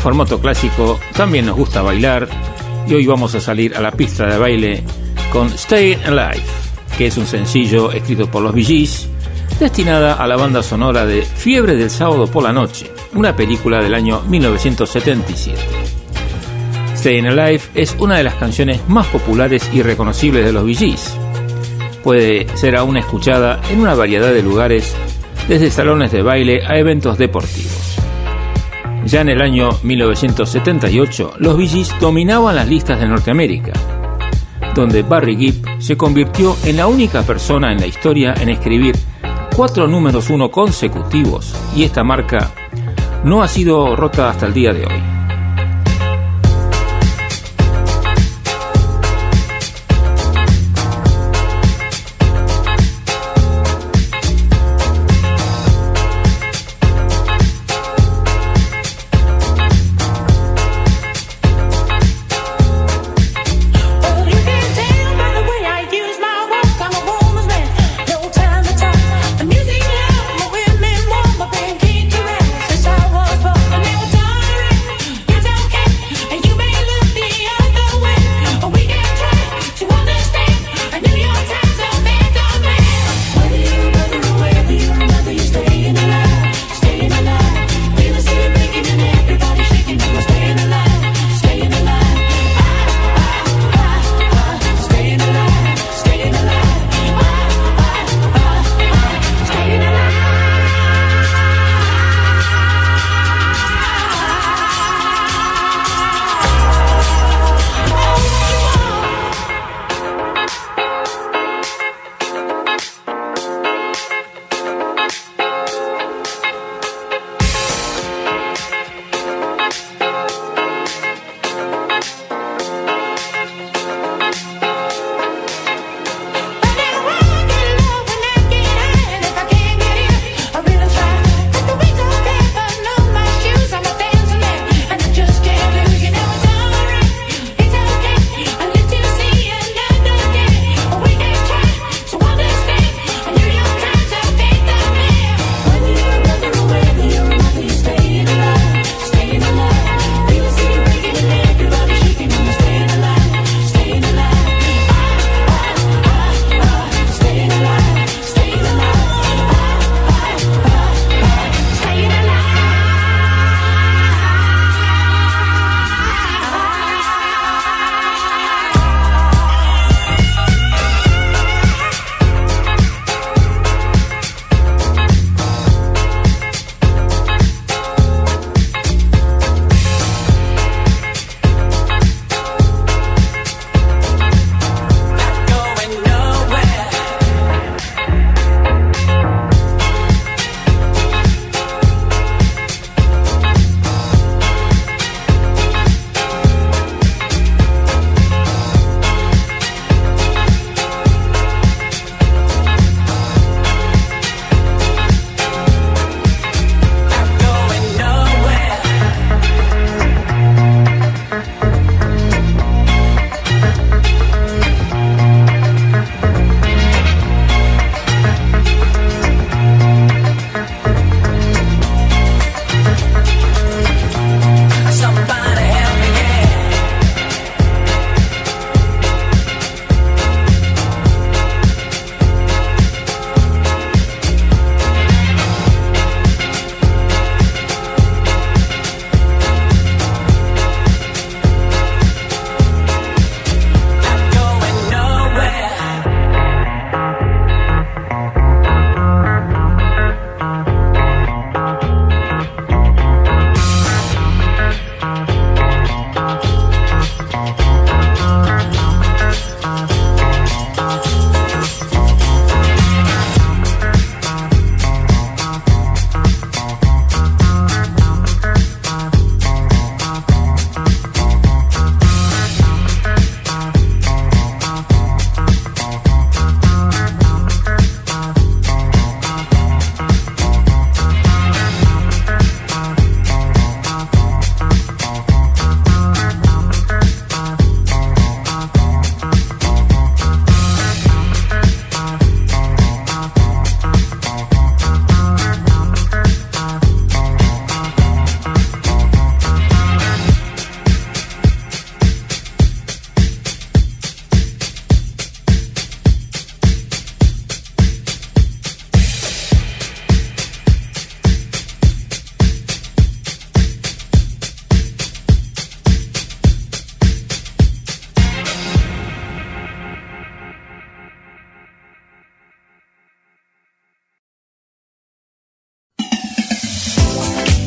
[0.05, 2.27] Formato clásico también nos gusta bailar
[2.87, 4.83] y hoy vamos a salir a la pista de baile
[5.33, 6.43] con Stay Alive,
[6.95, 9.09] que es un sencillo escrito por los Bee Gees,
[9.59, 13.95] destinada a la banda sonora de Fiebre del sábado por la noche, una película del
[13.95, 15.59] año 1977.
[16.95, 21.17] Staying Alive es una de las canciones más populares y reconocibles de los Bee Gees.
[22.03, 24.95] Puede ser aún escuchada en una variedad de lugares,
[25.47, 27.84] desde salones de baile a eventos deportivos.
[29.05, 33.73] Ya en el año 1978, los Bee Gees dominaban las listas de Norteamérica,
[34.73, 38.95] donde Barry Gibb se convirtió en la única persona en la historia en escribir
[39.55, 42.51] cuatro números uno consecutivos y esta marca
[43.23, 45.14] no ha sido rota hasta el día de hoy.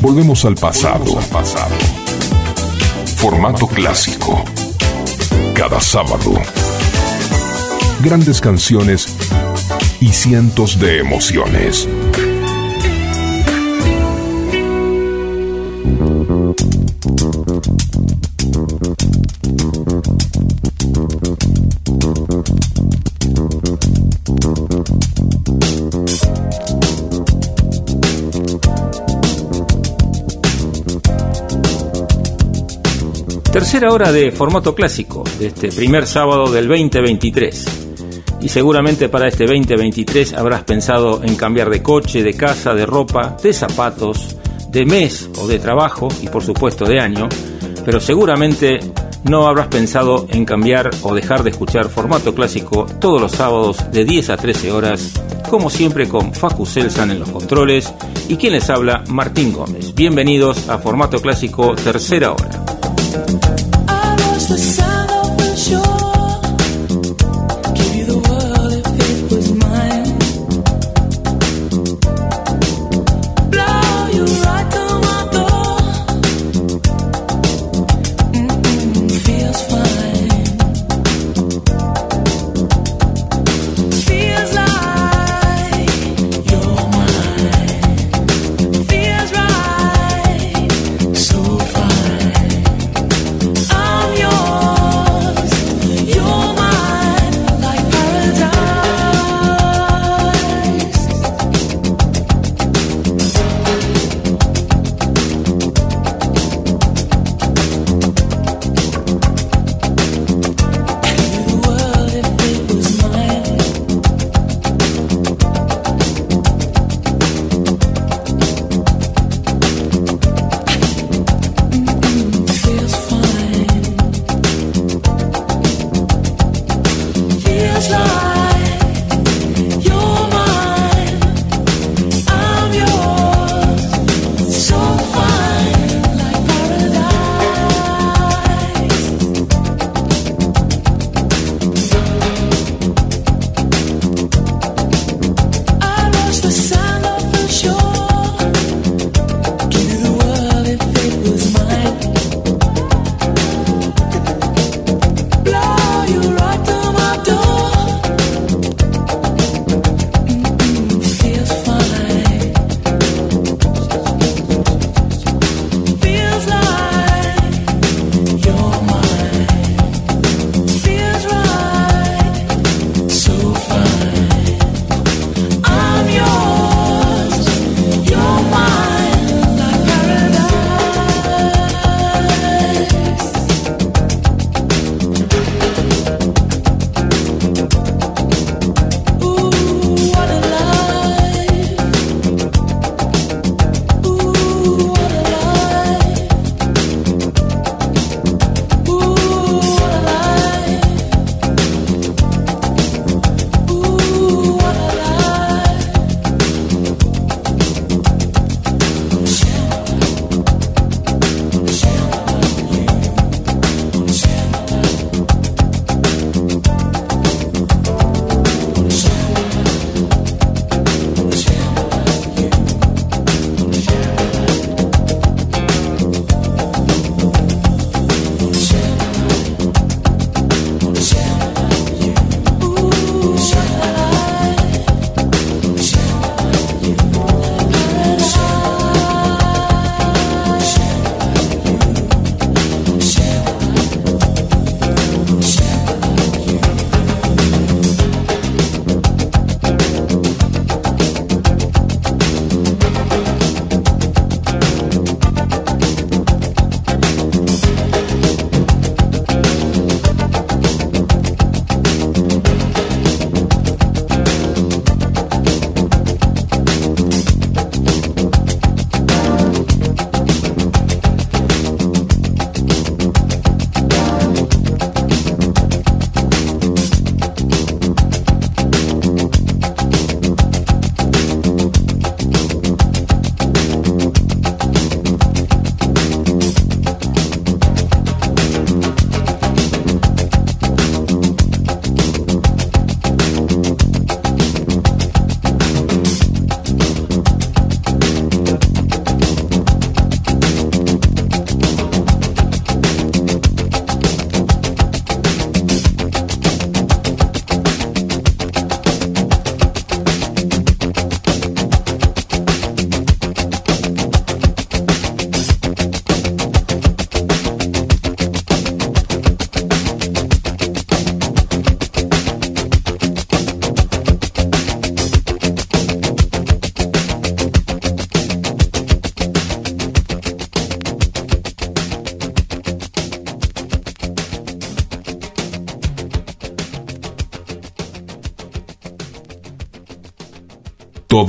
[0.09, 1.19] Volvemos al pasado.
[1.31, 1.75] pasado.
[3.17, 4.43] Formato clásico.
[5.53, 6.33] Cada sábado.
[8.01, 9.15] Grandes canciones
[9.99, 11.87] y cientos de emociones.
[33.71, 37.65] Tercera hora de formato clásico de este primer sábado del 2023.
[38.41, 43.37] Y seguramente para este 2023 habrás pensado en cambiar de coche, de casa, de ropa,
[43.43, 44.37] de zapatos,
[44.71, 47.29] de mes o de trabajo y por supuesto de año,
[47.85, 48.79] pero seguramente
[49.25, 54.03] no habrás pensado en cambiar o dejar de escuchar formato clásico todos los sábados de
[54.03, 55.11] 10 a 13 horas,
[55.47, 57.93] como siempre con Facu Selsan en los controles
[58.27, 59.93] y quien les habla Martín Gómez.
[59.93, 62.49] Bienvenidos a formato clásico tercera hora.
[64.49, 65.98] The sound of the shore.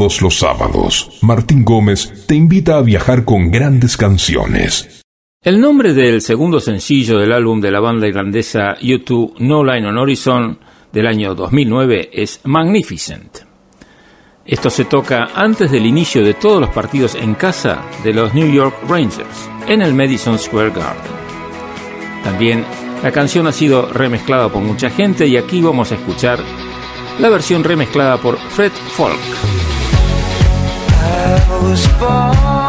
[0.00, 5.02] Los sábados, Martín Gómez te invita a viajar con grandes canciones.
[5.44, 9.98] El nombre del segundo sencillo del álbum de la banda irlandesa U2 No Line on
[9.98, 10.58] Horizon
[10.90, 13.40] del año 2009 es Magnificent.
[14.46, 18.50] Esto se toca antes del inicio de todos los partidos en casa de los New
[18.50, 21.12] York Rangers, en el Madison Square Garden.
[22.24, 22.64] También
[23.02, 26.38] la canción ha sido remezclada por mucha gente y aquí vamos a escuchar
[27.18, 29.49] la versión remezclada por Fred Folk.
[31.62, 32.59] was born.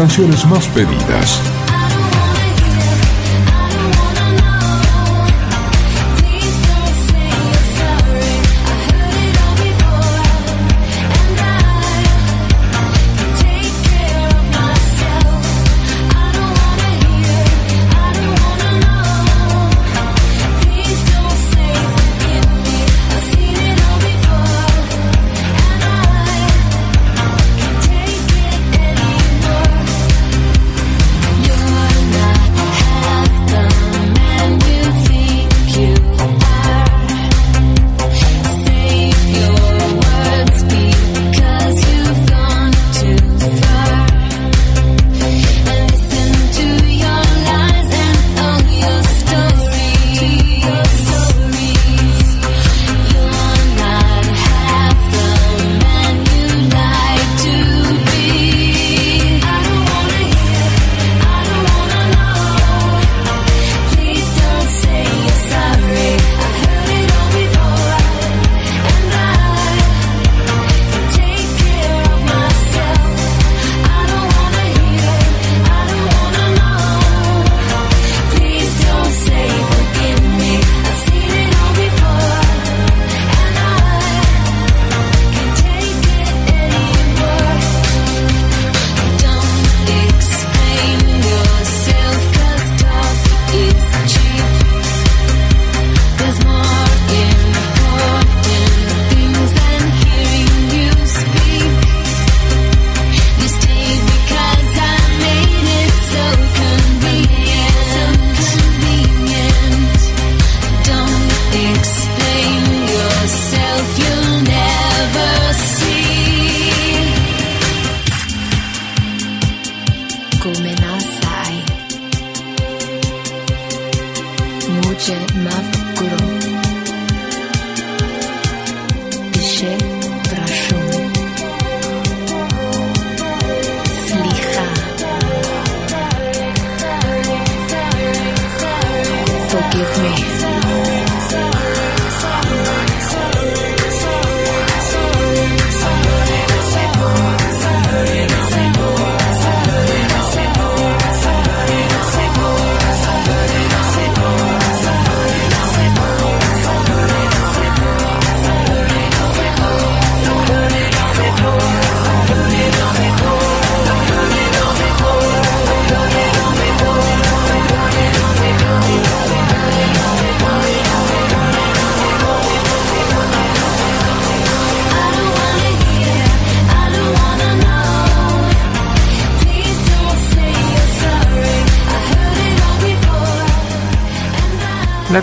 [0.00, 1.59] canciones más pedidas.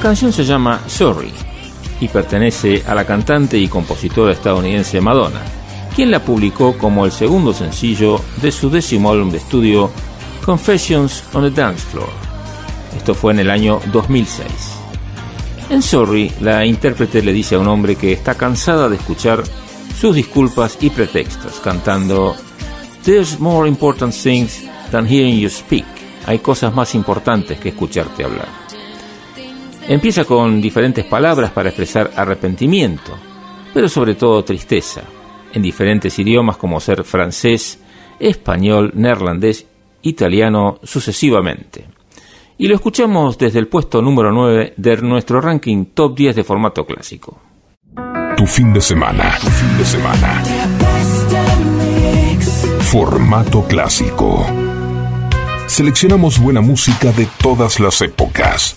[0.07, 1.33] Canción se llama Sorry
[1.99, 5.41] y pertenece a la cantante y compositora estadounidense Madonna,
[5.93, 9.91] quien la publicó como el segundo sencillo de su décimo álbum de estudio
[10.45, 12.07] Confessions on the Dance Floor.
[12.95, 14.47] Esto fue en el año 2006.
[15.71, 19.43] En Sorry, la intérprete le dice a un hombre que está cansada de escuchar
[19.99, 22.33] sus disculpas y pretextos, cantando
[23.03, 25.83] There's more important things than hearing you speak.
[26.27, 28.66] Hay cosas más importantes que escucharte hablar.
[29.87, 33.17] Empieza con diferentes palabras para expresar arrepentimiento,
[33.73, 35.03] pero sobre todo tristeza,
[35.53, 37.79] en diferentes idiomas como ser francés,
[38.19, 39.65] español, neerlandés,
[40.01, 41.85] italiano, sucesivamente.
[42.57, 46.85] Y lo escuchamos desde el puesto número 9 de nuestro ranking top 10 de formato
[46.85, 47.39] clásico.
[48.35, 50.43] Tu fin de semana, tu fin de semana.
[52.81, 54.45] Formato clásico.
[55.67, 58.76] Seleccionamos buena música de todas las épocas.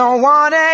[0.00, 0.69] Don't wanna hear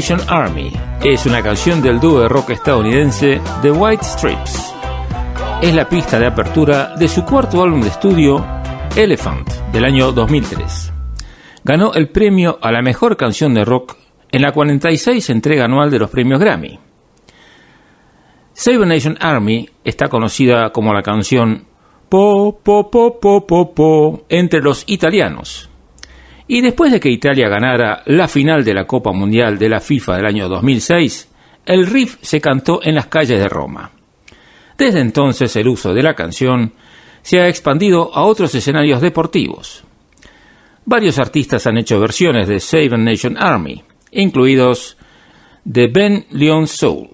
[0.00, 0.72] Seven Nation Army
[1.04, 4.72] es una canción del dúo de rock estadounidense The White Stripes.
[5.60, 8.46] Es la pista de apertura de su cuarto álbum de estudio,
[8.96, 10.92] Elephant, del año 2003.
[11.64, 13.96] Ganó el premio a la mejor canción de rock
[14.30, 16.78] en la 46 entrega anual de los premios Grammy.
[18.52, 21.66] Seven Nation Army está conocida como la canción
[22.08, 25.69] Po Po Po Po Po Po entre los italianos.
[26.52, 30.16] Y después de que Italia ganara la final de la Copa Mundial de la FIFA
[30.16, 31.28] del año 2006,
[31.64, 33.92] el riff se cantó en las calles de Roma.
[34.76, 36.72] Desde entonces el uso de la canción
[37.22, 39.84] se ha expandido a otros escenarios deportivos.
[40.84, 44.96] Varios artistas han hecho versiones de Seven Nation Army, incluidos
[45.72, 47.09] The Ben Leon Soul.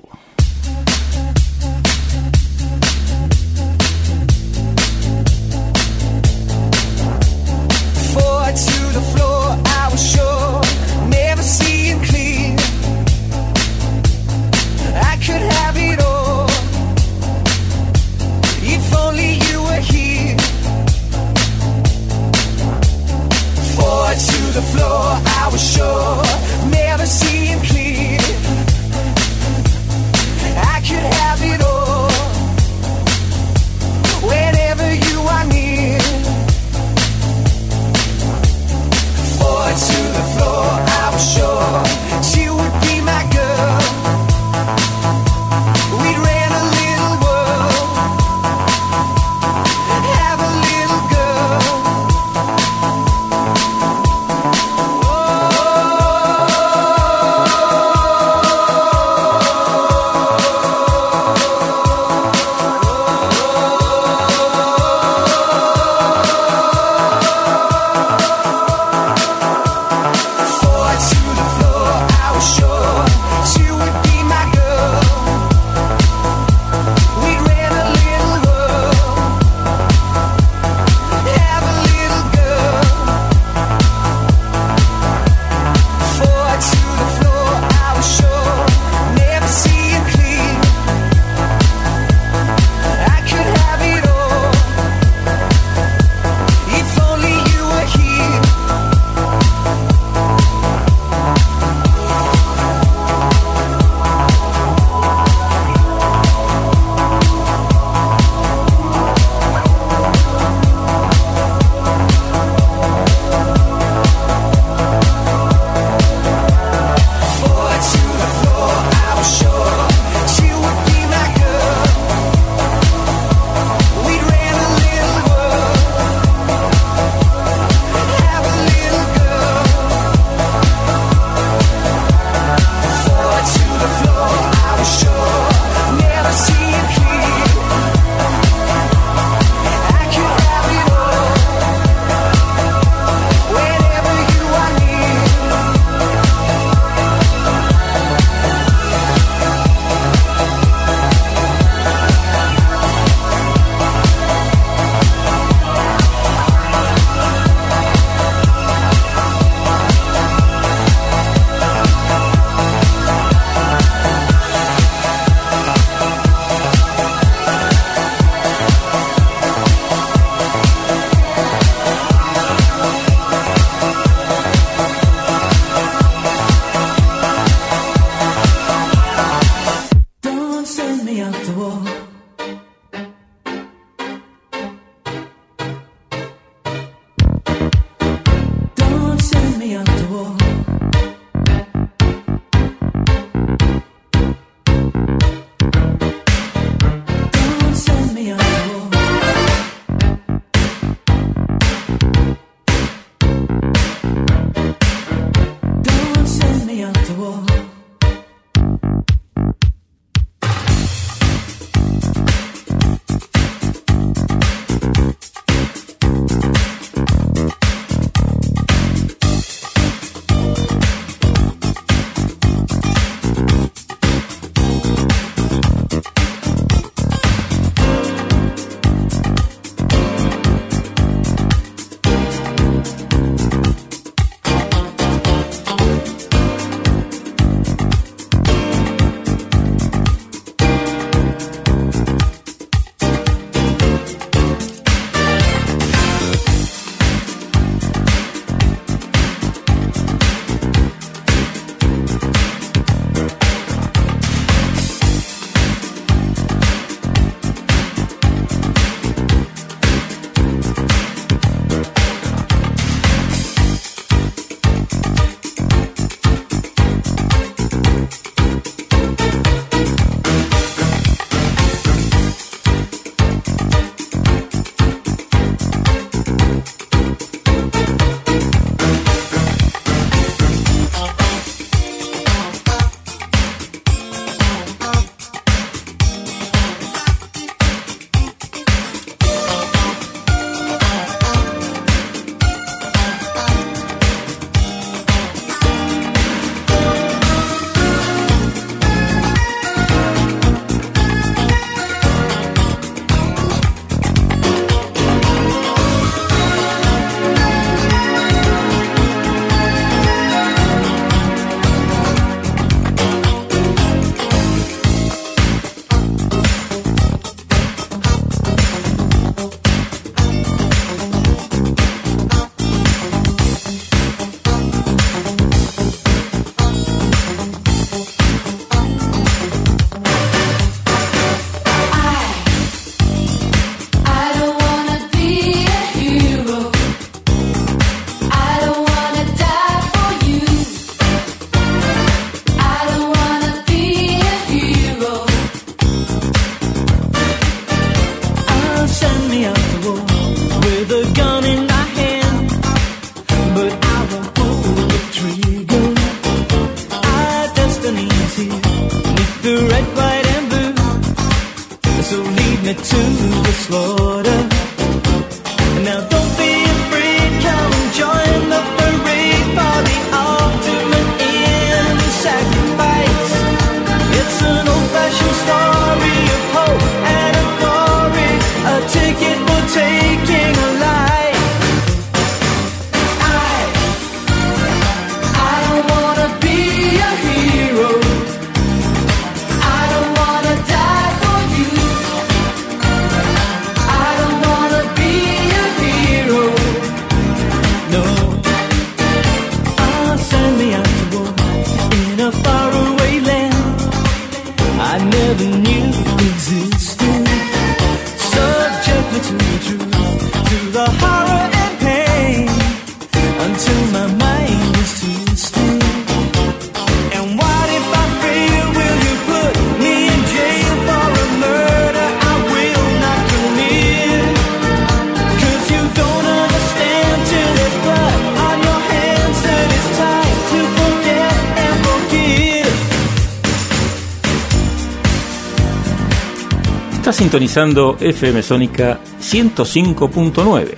[437.37, 440.75] sintonizando FM Sónica 105.9.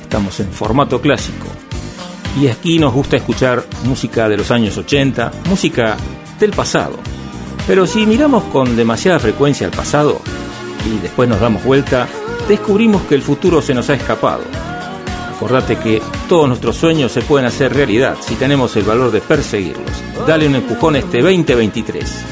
[0.00, 1.46] Estamos en formato clásico.
[2.40, 5.96] Y aquí nos gusta escuchar música de los años 80, música
[6.40, 6.98] del pasado.
[7.68, 10.20] Pero si miramos con demasiada frecuencia al pasado
[10.84, 12.08] y después nos damos vuelta,
[12.48, 14.42] descubrimos que el futuro se nos ha escapado.
[15.36, 20.02] Acordate que todos nuestros sueños se pueden hacer realidad si tenemos el valor de perseguirlos.
[20.26, 22.31] Dale un empujón este 2023.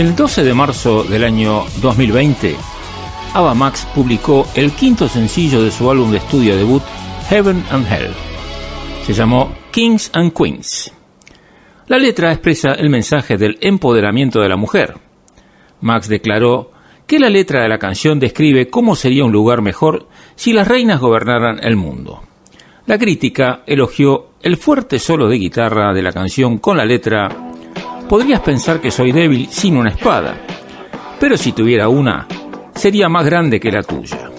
[0.00, 2.56] El 12 de marzo del año 2020,
[3.34, 6.82] Ava Max publicó el quinto sencillo de su álbum de estudio debut,
[7.28, 8.10] Heaven and Hell.
[9.04, 10.90] Se llamó Kings and Queens.
[11.86, 14.94] La letra expresa el mensaje del empoderamiento de la mujer.
[15.82, 16.70] Max declaró
[17.06, 20.98] que la letra de la canción describe cómo sería un lugar mejor si las reinas
[20.98, 22.22] gobernaran el mundo.
[22.86, 27.49] La crítica elogió el fuerte solo de guitarra de la canción con la letra
[28.10, 30.34] podrías pensar que soy débil sin una espada,
[31.20, 32.26] pero si tuviera una,
[32.74, 34.29] sería más grande que la tuya.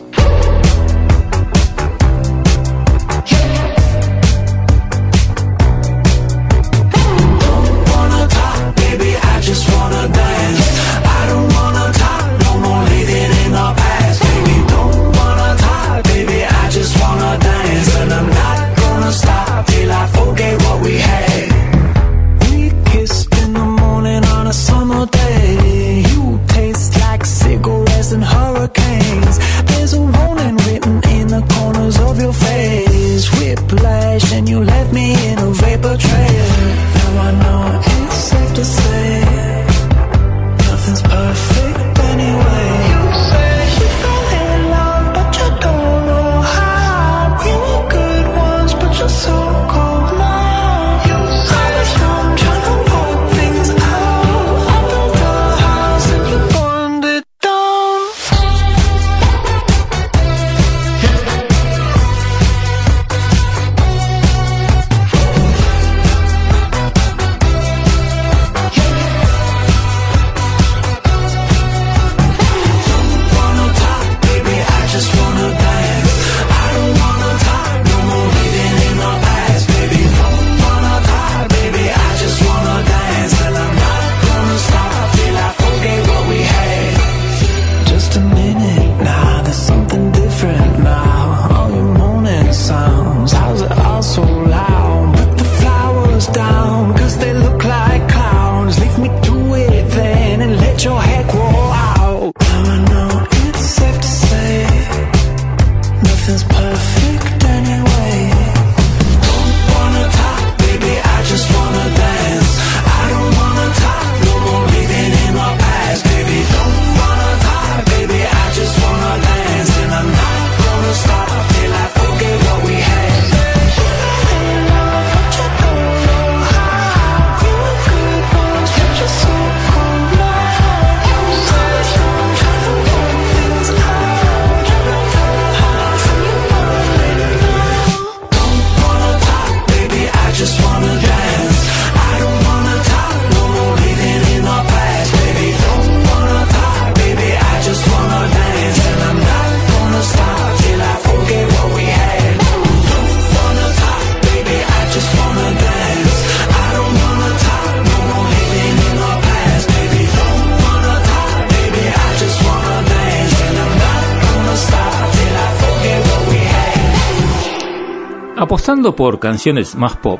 [168.82, 170.19] Por canciones más pop,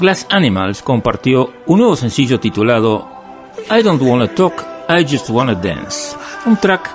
[0.00, 3.06] Glass Animals compartió un nuevo sencillo titulado
[3.70, 6.16] I Don't Wanna Talk, I Just Wanna Dance,
[6.46, 6.90] un track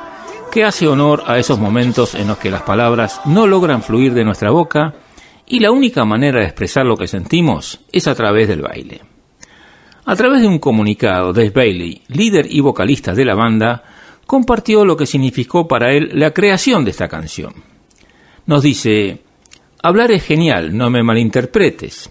[0.51, 4.25] que hace honor a esos momentos en los que las palabras no logran fluir de
[4.25, 4.95] nuestra boca
[5.45, 9.01] y la única manera de expresar lo que sentimos es a través del baile.
[10.05, 13.83] A través de un comunicado, Dave Bailey, líder y vocalista de la banda,
[14.25, 17.53] compartió lo que significó para él la creación de esta canción.
[18.47, 19.22] Nos dice,
[19.83, 22.09] hablar es genial, no me malinterpretes.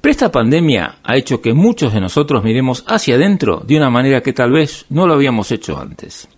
[0.00, 4.22] Pero esta pandemia ha hecho que muchos de nosotros miremos hacia adentro de una manera
[4.22, 6.28] que tal vez no lo habíamos hecho antes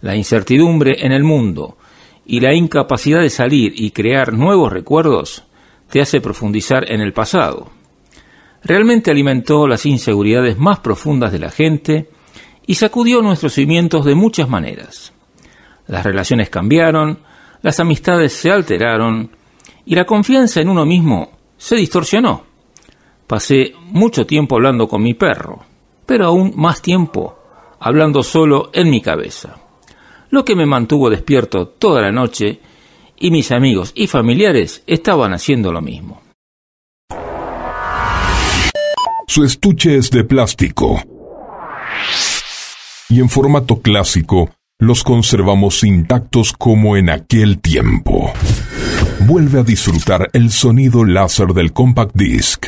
[0.00, 1.76] la incertidumbre en el mundo
[2.24, 5.44] y la incapacidad de salir y crear nuevos recuerdos
[5.90, 7.70] te hace profundizar en el pasado.
[8.62, 12.10] Realmente alimentó las inseguridades más profundas de la gente
[12.66, 15.12] y sacudió nuestros cimientos de muchas maneras.
[15.86, 17.20] Las relaciones cambiaron,
[17.62, 19.30] las amistades se alteraron
[19.88, 22.44] y la confianza en uno mismo se distorsionó.
[23.26, 25.64] Pasé mucho tiempo hablando con mi perro,
[26.06, 27.38] pero aún más tiempo
[27.80, 29.58] hablando solo en mi cabeza
[30.30, 32.60] lo que me mantuvo despierto toda la noche
[33.18, 36.22] y mis amigos y familiares estaban haciendo lo mismo.
[39.26, 41.02] Su estuche es de plástico
[43.08, 48.32] y en formato clásico los conservamos intactos como en aquel tiempo.
[49.20, 52.66] Vuelve a disfrutar el sonido láser del compact disc.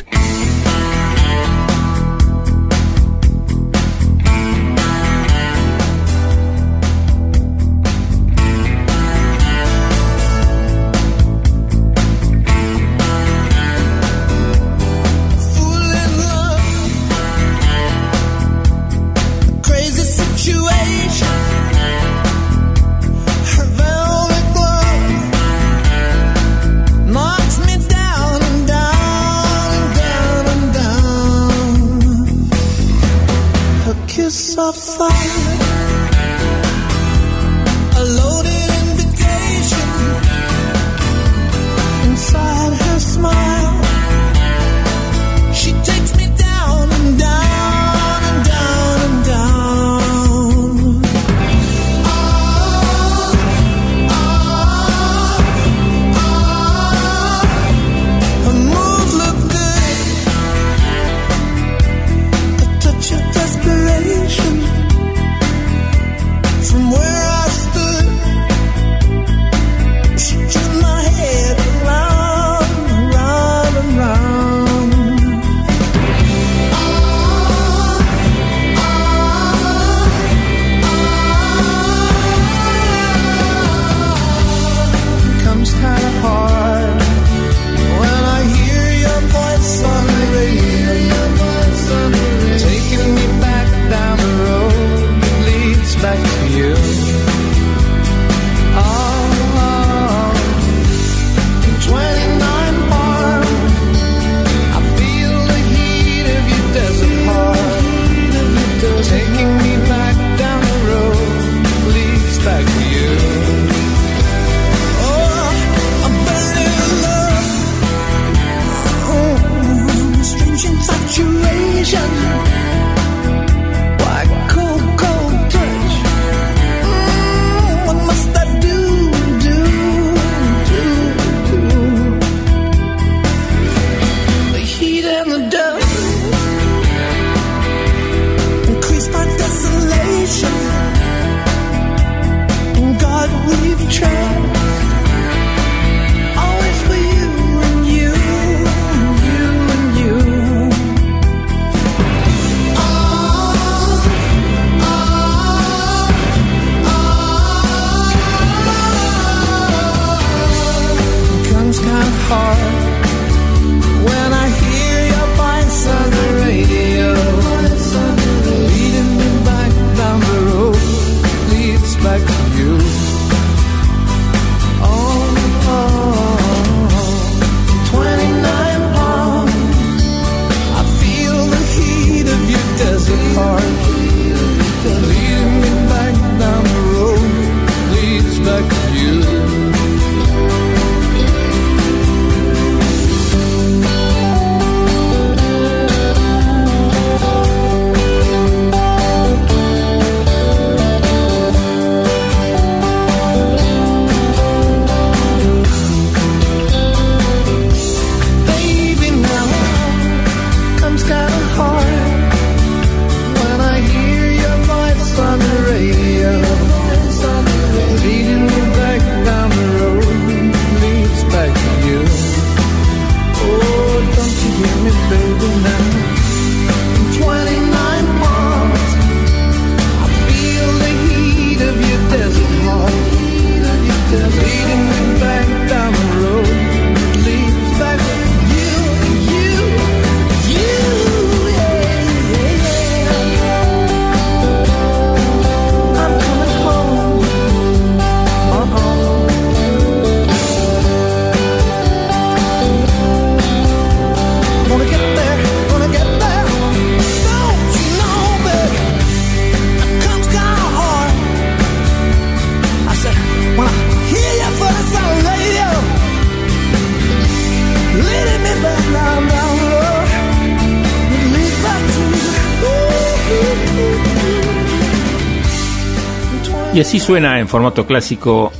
[276.81, 278.51] Así suena en formato clásico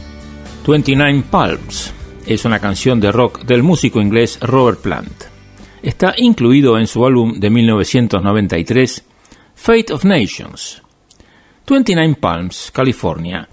[0.68, 1.92] 29 Palms.
[2.28, 5.24] Es una canción de rock del músico inglés Robert Plant.
[5.82, 9.06] Está incluido en su álbum de 1993
[9.56, 10.84] Fate of Nations.
[11.68, 13.50] 29 Palms, California,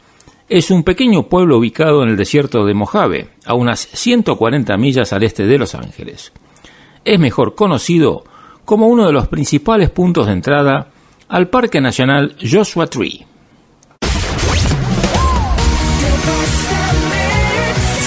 [0.51, 5.23] es un pequeño pueblo ubicado en el desierto de Mojave, a unas 140 millas al
[5.23, 6.31] este de Los Ángeles.
[7.07, 8.23] Es mejor conocido
[8.67, 10.89] como uno de los principales puntos de entrada
[11.27, 13.28] al Parque Nacional Joshua Tree.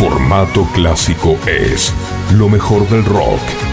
[0.01, 1.93] Formato clásico es
[2.31, 3.70] lo mejor del rock.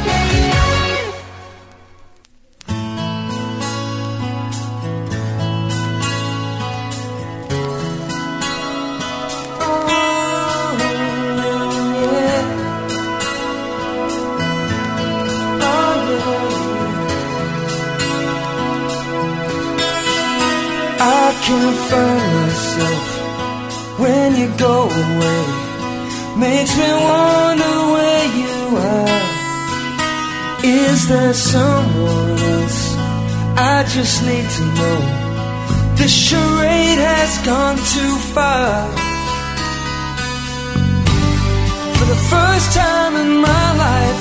[34.01, 34.99] Just need to know.
[35.97, 38.71] This charade has gone too far.
[41.97, 44.21] For the first time in my life,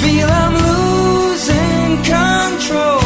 [0.00, 3.04] feel I'm losing control.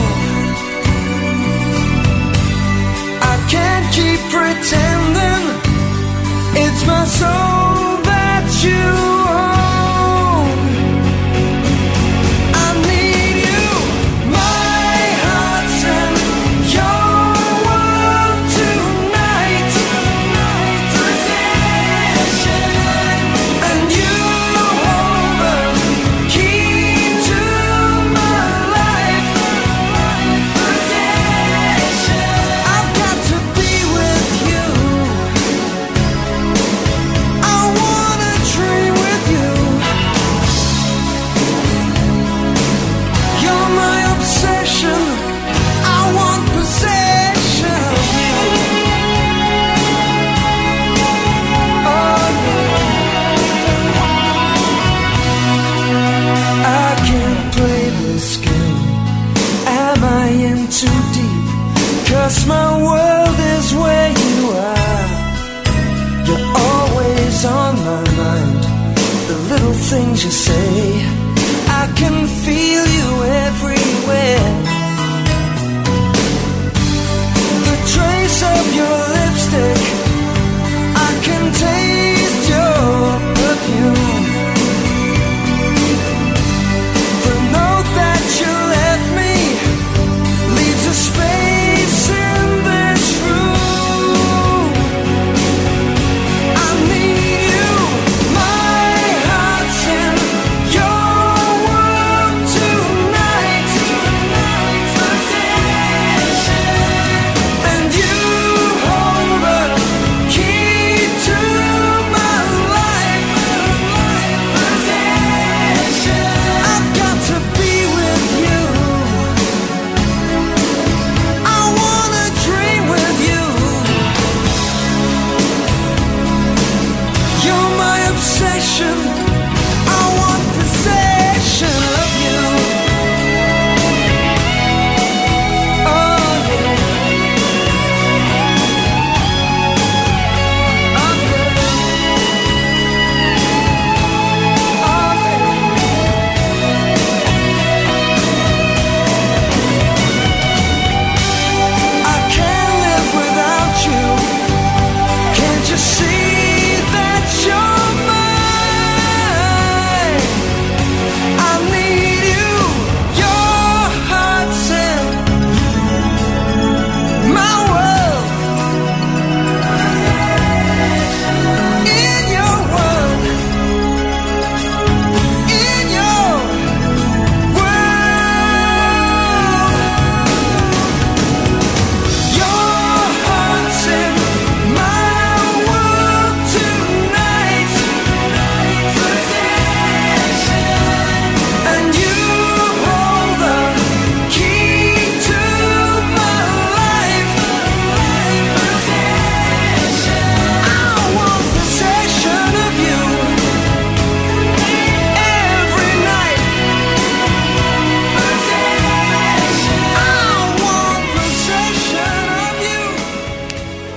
[3.33, 5.45] I can't keep pretending
[6.63, 7.46] it's my soul
[69.91, 70.96] things you say,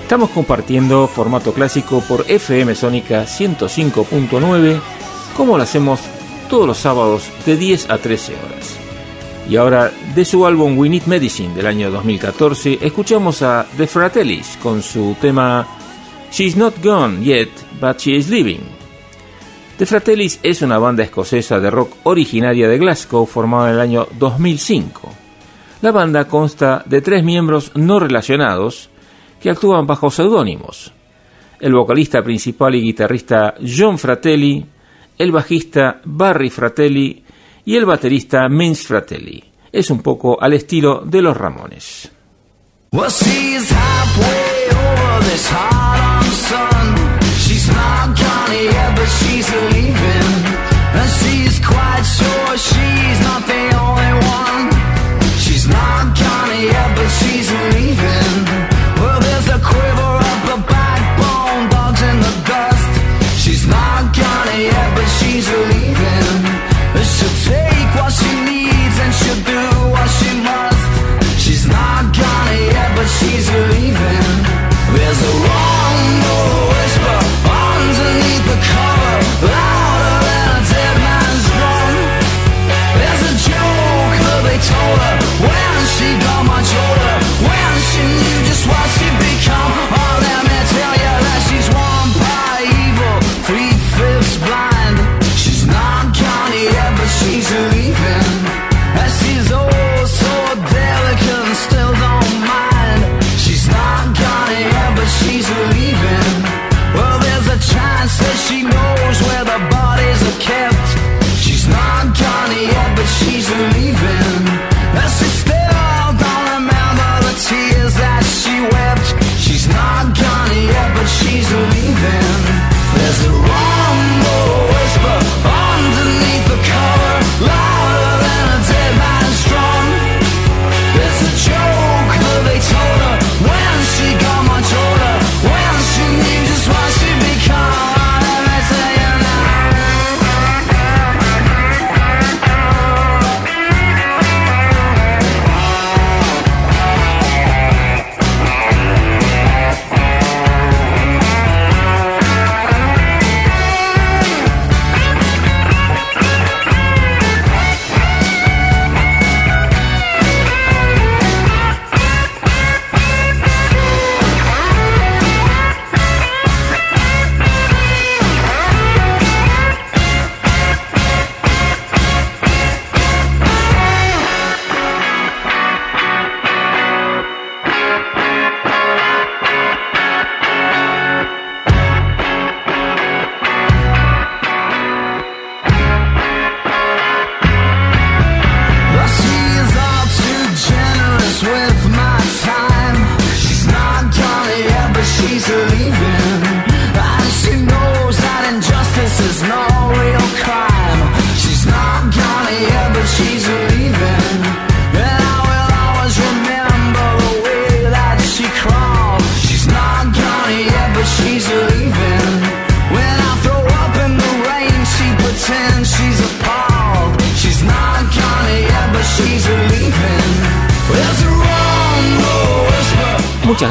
[0.10, 4.80] Estamos compartiendo formato clásico por FM Sónica 105.9,
[5.38, 6.00] como lo hacemos
[6.50, 8.76] todos los sábados de 10 a 13 horas.
[9.48, 14.58] Y ahora, de su álbum We Need Medicine del año 2014, escuchamos a The Fratellis
[14.64, 15.68] con su tema
[16.32, 18.62] She's Not Gone Yet, But She Is Living.
[19.78, 24.08] The Fratellis es una banda escocesa de rock originaria de Glasgow formada en el año
[24.18, 25.14] 2005.
[25.84, 28.90] La banda consta de tres miembros no relacionados
[29.42, 30.92] que actúan bajo seudónimos.
[31.59, 34.66] El vocalista principal y guitarrista John Fratelli,
[35.18, 37.24] el bajista Barry Fratelli
[37.66, 39.43] y el baterista Vince Fratelli.
[39.72, 42.11] Es un poco al estilo de los Ramones.
[56.59, 58.39] Yet, but she's leaving.
[67.30, 67.68] Take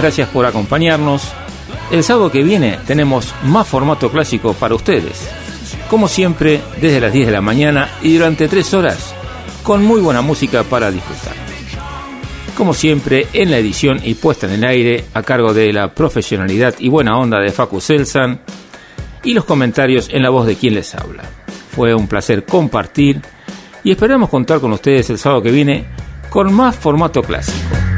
[0.01, 1.33] Gracias por acompañarnos.
[1.91, 5.29] El sábado que viene tenemos más formato clásico para ustedes.
[5.91, 9.15] Como siempre, desde las 10 de la mañana y durante 3 horas,
[9.63, 11.35] con muy buena música para disfrutar.
[12.57, 16.75] Como siempre, en la edición y puesta en el aire, a cargo de la profesionalidad
[16.79, 18.41] y buena onda de Facu Selsan,
[19.25, 21.23] y los comentarios en la voz de quien les habla.
[21.75, 23.21] Fue un placer compartir
[23.83, 25.87] y esperamos contar con ustedes el sábado que viene
[26.31, 27.98] con más formato clásico.